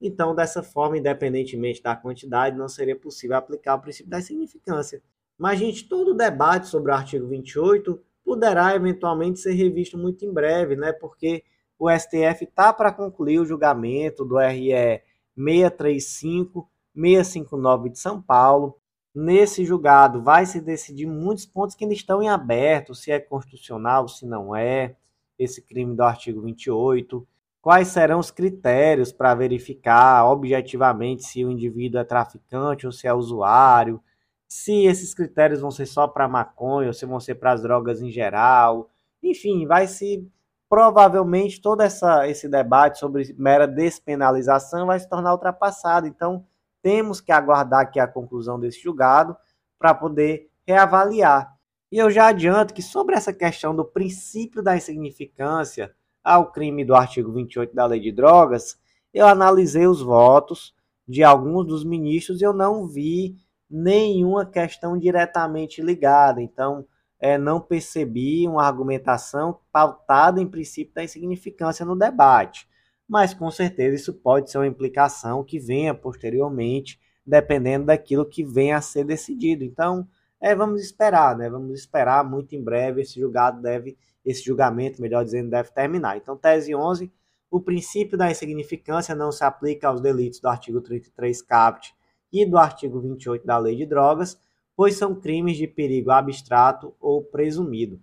Então, 0.00 0.34
dessa 0.34 0.62
forma, 0.62 0.98
independentemente 0.98 1.82
da 1.82 1.96
quantidade, 1.96 2.56
não 2.56 2.68
seria 2.68 2.94
possível 2.94 3.36
aplicar 3.36 3.76
o 3.76 3.80
princípio 3.80 4.10
da 4.10 4.20
significância. 4.20 5.02
Mas, 5.38 5.58
gente, 5.58 5.88
todo 5.88 6.10
o 6.10 6.16
debate 6.16 6.68
sobre 6.68 6.92
o 6.92 6.94
artigo 6.94 7.26
28 7.26 7.98
poderá 8.22 8.74
eventualmente 8.74 9.40
ser 9.40 9.52
revisto 9.52 9.96
muito 9.96 10.24
em 10.24 10.32
breve, 10.32 10.76
né? 10.76 10.92
Porque 10.92 11.42
o 11.78 11.90
STF 11.90 12.44
está 12.44 12.72
para 12.72 12.92
concluir 12.92 13.38
o 13.38 13.46
julgamento 13.46 14.24
do 14.24 14.38
RE 14.38 15.02
635 15.36 16.68
659 16.94 17.90
de 17.90 17.98
São 17.98 18.22
Paulo. 18.22 18.78
Nesse 19.14 19.64
julgado 19.64 20.22
vai 20.22 20.46
se 20.46 20.60
decidir 20.60 21.06
muitos 21.06 21.46
pontos 21.46 21.76
que 21.76 21.84
ainda 21.84 21.94
estão 21.94 22.22
em 22.22 22.28
aberto, 22.28 22.94
se 22.94 23.12
é 23.12 23.20
constitucional, 23.20 24.08
se 24.08 24.26
não 24.26 24.54
é, 24.56 24.96
esse 25.38 25.62
crime 25.62 25.94
do 25.94 26.02
artigo 26.02 26.42
28, 26.42 27.26
quais 27.60 27.88
serão 27.88 28.18
os 28.18 28.30
critérios 28.30 29.12
para 29.12 29.34
verificar 29.34 30.26
objetivamente 30.26 31.24
se 31.24 31.44
o 31.44 31.50
indivíduo 31.50 32.00
é 32.00 32.04
traficante 32.04 32.86
ou 32.86 32.92
se 32.92 33.06
é 33.06 33.14
usuário, 33.14 34.02
se 34.46 34.84
esses 34.84 35.14
critérios 35.14 35.60
vão 35.60 35.70
ser 35.70 35.86
só 35.86 36.06
para 36.06 36.28
maconha 36.28 36.88
ou 36.88 36.94
se 36.94 37.06
vão 37.06 37.18
ser 37.18 37.36
para 37.36 37.52
as 37.52 37.62
drogas 37.62 38.02
em 38.02 38.10
geral. 38.10 38.90
Enfim, 39.22 39.66
vai 39.66 39.86
se 39.86 40.28
provavelmente 40.74 41.60
todo 41.60 41.82
essa, 41.82 42.28
esse 42.28 42.48
debate 42.48 42.98
sobre 42.98 43.32
mera 43.38 43.64
despenalização 43.64 44.86
vai 44.86 44.98
se 44.98 45.08
tornar 45.08 45.30
ultrapassado. 45.30 46.08
Então, 46.08 46.44
temos 46.82 47.20
que 47.20 47.30
aguardar 47.30 47.82
aqui 47.82 48.00
a 48.00 48.08
conclusão 48.08 48.58
desse 48.58 48.82
julgado 48.82 49.36
para 49.78 49.94
poder 49.94 50.50
reavaliar. 50.66 51.54
E 51.92 51.98
eu 51.98 52.10
já 52.10 52.26
adianto 52.26 52.74
que 52.74 52.82
sobre 52.82 53.14
essa 53.14 53.32
questão 53.32 53.72
do 53.72 53.84
princípio 53.84 54.64
da 54.64 54.76
insignificância 54.76 55.94
ao 56.24 56.50
crime 56.50 56.84
do 56.84 56.96
artigo 56.96 57.30
28 57.30 57.72
da 57.72 57.86
Lei 57.86 58.00
de 58.00 58.10
Drogas, 58.10 58.76
eu 59.12 59.28
analisei 59.28 59.86
os 59.86 60.02
votos 60.02 60.74
de 61.06 61.22
alguns 61.22 61.68
dos 61.68 61.84
ministros 61.84 62.40
e 62.40 62.44
eu 62.44 62.52
não 62.52 62.84
vi 62.84 63.36
nenhuma 63.70 64.44
questão 64.44 64.98
diretamente 64.98 65.80
ligada. 65.80 66.42
Então, 66.42 66.84
é, 67.24 67.38
não 67.38 67.58
percebi 67.58 68.46
uma 68.46 68.66
argumentação 68.66 69.58
pautada 69.72 70.42
em 70.42 70.46
princípio 70.46 70.92
da 70.92 71.02
insignificância 71.02 71.82
no 71.82 71.96
debate. 71.96 72.68
Mas 73.08 73.32
com 73.32 73.50
certeza 73.50 73.94
isso 73.96 74.12
pode 74.12 74.50
ser 74.50 74.58
uma 74.58 74.66
implicação 74.66 75.42
que 75.42 75.58
venha 75.58 75.94
posteriormente, 75.94 77.00
dependendo 77.24 77.86
daquilo 77.86 78.28
que 78.28 78.44
venha 78.44 78.76
a 78.76 78.82
ser 78.82 79.04
decidido. 79.04 79.64
Então, 79.64 80.06
é, 80.38 80.54
vamos 80.54 80.82
esperar, 80.82 81.34
né? 81.34 81.48
Vamos 81.48 81.80
esperar 81.80 82.22
muito 82.28 82.54
em 82.54 82.62
breve 82.62 83.00
esse 83.00 83.18
julgado 83.18 83.62
deve 83.62 83.96
esse 84.22 84.44
julgamento, 84.44 85.00
melhor 85.00 85.24
dizendo, 85.24 85.48
deve 85.48 85.70
terminar. 85.70 86.18
Então, 86.18 86.36
tese 86.36 86.74
11, 86.74 87.10
o 87.50 87.58
princípio 87.58 88.18
da 88.18 88.30
insignificância 88.30 89.14
não 89.14 89.32
se 89.32 89.42
aplica 89.42 89.88
aos 89.88 90.02
delitos 90.02 90.40
do 90.40 90.48
artigo 90.48 90.78
33 90.78 91.40
caput 91.40 91.94
e 92.30 92.44
do 92.44 92.58
artigo 92.58 93.00
28 93.00 93.46
da 93.46 93.56
Lei 93.56 93.76
de 93.76 93.86
Drogas, 93.86 94.38
pois 94.76 94.96
são 94.96 95.14
crimes 95.14 95.56
de 95.56 95.66
perigo 95.66 96.10
abstrato 96.10 96.94
ou 97.00 97.22
presumido. 97.22 98.00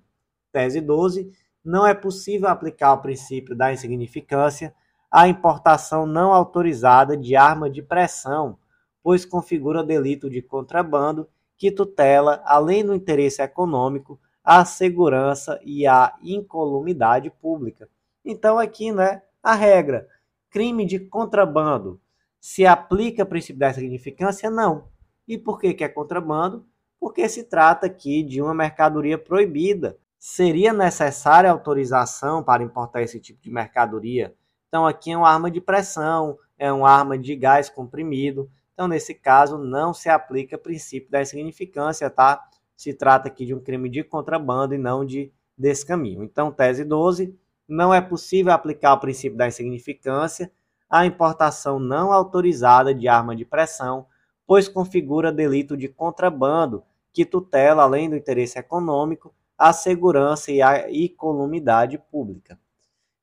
Tese 0.51 0.81
12, 0.81 1.31
não 1.63 1.86
é 1.86 1.93
possível 1.93 2.47
aplicar 2.47 2.93
o 2.93 3.01
princípio 3.01 3.55
da 3.55 3.71
insignificância 3.71 4.73
à 5.12 5.27
importação 5.27 6.05
não 6.05 6.34
autorizada 6.34 7.15
de 7.15 7.36
arma 7.36 7.69
de 7.69 7.81
pressão, 7.81 8.57
pois 9.03 9.25
configura 9.25 9.84
delito 9.84 10.29
de 10.29 10.41
contrabando 10.41 11.27
que 11.57 11.71
tutela, 11.71 12.41
além 12.45 12.84
do 12.84 12.95
interesse 12.95 13.41
econômico, 13.41 14.19
a 14.43 14.65
segurança 14.65 15.60
e 15.63 15.86
a 15.86 16.15
incolumidade 16.23 17.29
pública. 17.29 17.88
Então 18.25 18.57
aqui, 18.57 18.91
né, 18.91 19.21
a 19.43 19.53
regra, 19.53 20.07
crime 20.49 20.86
de 20.86 20.99
contrabando, 20.99 22.01
se 22.39 22.65
aplica 22.65 23.23
o 23.23 23.27
princípio 23.27 23.60
da 23.60 23.71
significância? 23.71 24.49
Não. 24.49 24.90
E 25.32 25.38
por 25.38 25.58
que, 25.58 25.74
que 25.74 25.84
é 25.86 25.88
contrabando? 25.88 26.65
Porque 27.00 27.30
se 27.30 27.46
trata 27.46 27.86
aqui 27.86 28.22
de 28.22 28.41
uma 28.41 28.54
mercadoria 28.54 29.17
proibida. 29.17 29.98
Seria 30.20 30.74
necessária 30.74 31.50
autorização 31.50 32.44
para 32.44 32.62
importar 32.62 33.02
esse 33.02 33.17
tipo 33.17 33.41
de 33.41 33.50
mercadoria? 33.50 34.36
Então 34.67 34.86
aqui 34.86 35.12
é 35.12 35.17
uma 35.17 35.30
arma 35.30 35.50
de 35.50 35.62
pressão, 35.62 36.38
é 36.58 36.70
uma 36.70 36.89
arma 36.91 37.17
de 37.17 37.34
gás 37.34 37.70
comprimido. 37.70 38.52
Então, 38.74 38.89
nesse 38.89 39.15
caso, 39.15 39.58
não 39.58 39.94
se 39.94 40.10
aplica 40.10 40.58
o 40.58 40.60
princípio 40.60 41.10
da 41.10 41.22
insignificância, 41.22 42.10
tá? 42.10 42.46
se 42.76 42.94
trata 42.94 43.30
aqui 43.30 43.46
de 43.46 43.54
um 43.54 43.60
crime 43.62 43.88
de 43.88 44.04
contrabando 44.04 44.76
e 44.76 44.78
não 44.78 45.06
de 45.06 45.32
descaminho. 45.58 46.24
Então, 46.24 46.52
tese 46.52 46.84
12, 46.84 47.34
não 47.70 47.94
é 47.94 48.02
possível 48.02 48.52
aplicar 48.52 48.96
o 48.96 49.00
princípio 49.00 49.38
da 49.38 49.48
insignificância 49.48 50.52
à 50.89 51.06
importação 51.06 51.80
não 51.80 52.12
autorizada 52.12 52.94
de 52.94 53.08
arma 53.08 53.34
de 53.34 53.46
pressão, 53.46 54.08
pois 54.45 54.67
configura 54.67 55.32
delito 55.32 55.77
de 55.77 55.88
contrabando 55.88 56.84
que 57.13 57.25
tutela, 57.25 57.84
além 57.84 58.10
do 58.10 58.15
interesse 58.15 58.58
econômico, 58.58 59.34
a 59.58 59.73
segurança 59.73 60.51
e 60.51 60.62
a 60.62 60.91
incolumidade 60.91 61.97
pública. 61.97 62.60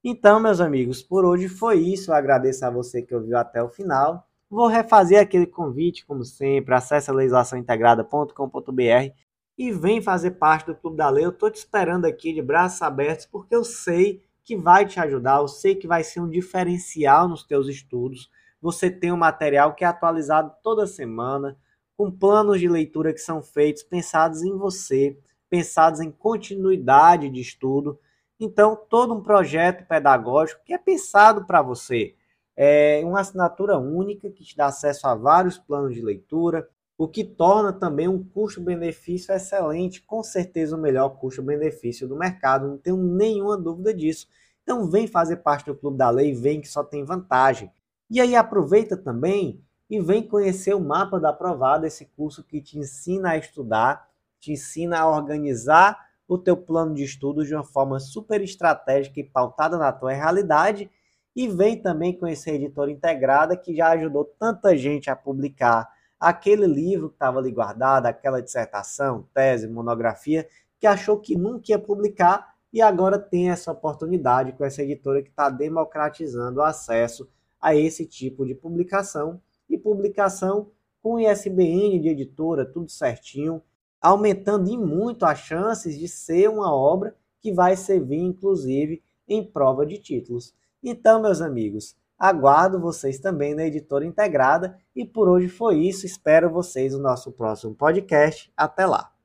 Então, 0.04 0.38
meus 0.38 0.60
amigos, 0.60 1.02
por 1.02 1.24
hoje 1.24 1.48
foi 1.48 1.80
isso. 1.80 2.10
Eu 2.10 2.14
agradeço 2.14 2.64
a 2.64 2.70
você 2.70 3.02
que 3.02 3.14
ouviu 3.14 3.36
até 3.36 3.62
o 3.62 3.68
final. 3.68 4.26
Vou 4.48 4.66
refazer 4.66 5.20
aquele 5.20 5.46
convite, 5.46 6.06
como 6.06 6.24
sempre. 6.24 6.74
Acesse 6.74 7.10
legislaçãointegrada.com.br 7.10 9.12
e 9.58 9.72
vem 9.72 10.00
fazer 10.00 10.32
parte 10.32 10.66
do 10.66 10.76
Clube 10.76 10.96
da 10.96 11.10
Lei. 11.10 11.24
Eu 11.24 11.30
estou 11.30 11.50
te 11.50 11.56
esperando 11.56 12.04
aqui 12.04 12.32
de 12.32 12.40
braços 12.40 12.80
abertos 12.80 13.26
porque 13.26 13.54
eu 13.54 13.64
sei 13.64 14.22
que 14.44 14.56
vai 14.56 14.86
te 14.86 14.98
ajudar, 15.00 15.40
eu 15.40 15.48
sei 15.48 15.74
que 15.74 15.86
vai 15.86 16.02
ser 16.02 16.20
um 16.20 16.30
diferencial 16.30 17.28
nos 17.28 17.42
teus 17.42 17.68
estudos. 17.68 18.30
Você 18.60 18.90
tem 18.90 19.12
um 19.12 19.16
material 19.16 19.74
que 19.74 19.84
é 19.84 19.88
atualizado 19.88 20.52
toda 20.62 20.86
semana, 20.86 21.56
com 21.96 22.10
planos 22.10 22.60
de 22.60 22.68
leitura 22.68 23.12
que 23.12 23.20
são 23.20 23.42
feitos 23.42 23.82
pensados 23.82 24.42
em 24.42 24.56
você, 24.56 25.18
pensados 25.50 26.00
em 26.00 26.10
continuidade 26.10 27.28
de 27.28 27.40
estudo. 27.40 27.98
Então, 28.38 28.76
todo 28.88 29.14
um 29.14 29.22
projeto 29.22 29.86
pedagógico 29.86 30.62
que 30.64 30.72
é 30.72 30.78
pensado 30.78 31.44
para 31.44 31.60
você. 31.60 32.14
É 32.56 33.02
uma 33.04 33.20
assinatura 33.20 33.78
única 33.78 34.30
que 34.30 34.44
te 34.44 34.56
dá 34.56 34.66
acesso 34.66 35.06
a 35.06 35.14
vários 35.14 35.58
planos 35.58 35.94
de 35.94 36.02
leitura, 36.02 36.68
o 36.96 37.06
que 37.06 37.22
torna 37.22 37.72
também 37.72 38.08
um 38.08 38.22
custo-benefício 38.22 39.32
excelente, 39.32 40.02
com 40.02 40.22
certeza 40.24 40.76
o 40.76 40.80
melhor 40.80 41.10
custo-benefício 41.10 42.08
do 42.08 42.16
mercado, 42.16 42.66
não 42.66 42.76
tenho 42.76 42.96
nenhuma 42.96 43.56
dúvida 43.56 43.94
disso. 43.94 44.26
Então 44.64 44.90
vem 44.90 45.06
fazer 45.06 45.36
parte 45.36 45.66
do 45.66 45.76
Clube 45.76 45.96
da 45.96 46.10
Lei, 46.10 46.34
vem 46.34 46.60
que 46.60 46.66
só 46.66 46.82
tem 46.82 47.04
vantagem. 47.04 47.70
E 48.10 48.20
aí 48.20 48.34
aproveita 48.34 48.96
também 48.96 49.62
e 49.90 50.00
vem 50.00 50.22
conhecer 50.22 50.74
o 50.74 50.80
mapa 50.80 51.20
da 51.20 51.30
aprovada, 51.30 51.86
esse 51.86 52.06
curso 52.06 52.42
que 52.42 52.60
te 52.60 52.78
ensina 52.78 53.30
a 53.30 53.36
estudar, 53.36 54.08
te 54.40 54.52
ensina 54.52 55.00
a 55.00 55.08
organizar 55.08 55.98
o 56.26 56.38
teu 56.38 56.56
plano 56.56 56.94
de 56.94 57.04
estudos 57.04 57.46
de 57.46 57.54
uma 57.54 57.64
forma 57.64 57.98
super 57.98 58.42
estratégica 58.42 59.20
e 59.20 59.24
pautada 59.24 59.78
na 59.78 59.92
tua 59.92 60.12
realidade. 60.12 60.90
E 61.34 61.48
vem 61.48 61.80
também 61.80 62.18
conhecer 62.18 62.50
a 62.50 62.54
editora 62.54 62.90
integrada 62.90 63.56
que 63.56 63.74
já 63.74 63.90
ajudou 63.90 64.24
tanta 64.38 64.76
gente 64.76 65.10
a 65.10 65.16
publicar 65.16 65.88
aquele 66.18 66.66
livro 66.66 67.08
que 67.08 67.14
estava 67.14 67.38
ali 67.38 67.52
guardado, 67.52 68.06
aquela 68.06 68.42
dissertação, 68.42 69.28
tese, 69.32 69.68
monografia, 69.68 70.48
que 70.80 70.86
achou 70.86 71.18
que 71.18 71.36
nunca 71.36 71.72
ia 71.72 71.78
publicar 71.78 72.54
e 72.72 72.82
agora 72.82 73.18
tem 73.18 73.50
essa 73.50 73.70
oportunidade 73.70 74.52
com 74.52 74.64
essa 74.64 74.82
editora 74.82 75.22
que 75.22 75.30
está 75.30 75.48
democratizando 75.48 76.60
o 76.60 76.62
acesso 76.62 77.28
a 77.60 77.74
esse 77.74 78.06
tipo 78.06 78.46
de 78.46 78.54
publicação 78.54 79.40
e 79.68 79.76
publicação 79.76 80.70
com 81.02 81.18
ISBN 81.18 82.00
de 82.00 82.08
editora, 82.08 82.64
tudo 82.64 82.90
certinho, 82.90 83.62
aumentando 84.00 84.70
em 84.70 84.78
muito 84.78 85.24
as 85.24 85.38
chances 85.38 85.98
de 85.98 86.08
ser 86.08 86.48
uma 86.48 86.74
obra 86.74 87.16
que 87.40 87.52
vai 87.52 87.76
servir, 87.76 88.20
inclusive, 88.20 89.02
em 89.26 89.44
prova 89.44 89.84
de 89.86 89.98
títulos. 89.98 90.54
Então, 90.82 91.20
meus 91.20 91.40
amigos, 91.40 91.96
Aguardo 92.18 92.80
vocês 92.80 93.20
também 93.20 93.54
na 93.54 93.64
editora 93.64 94.04
integrada 94.04 94.76
e 94.94 95.04
por 95.04 95.28
hoje 95.28 95.48
foi 95.48 95.78
isso. 95.78 96.04
Espero 96.04 96.50
vocês 96.50 96.92
no 96.92 96.98
nosso 96.98 97.30
próximo 97.30 97.76
podcast. 97.76 98.52
Até 98.56 98.86
lá. 98.86 99.12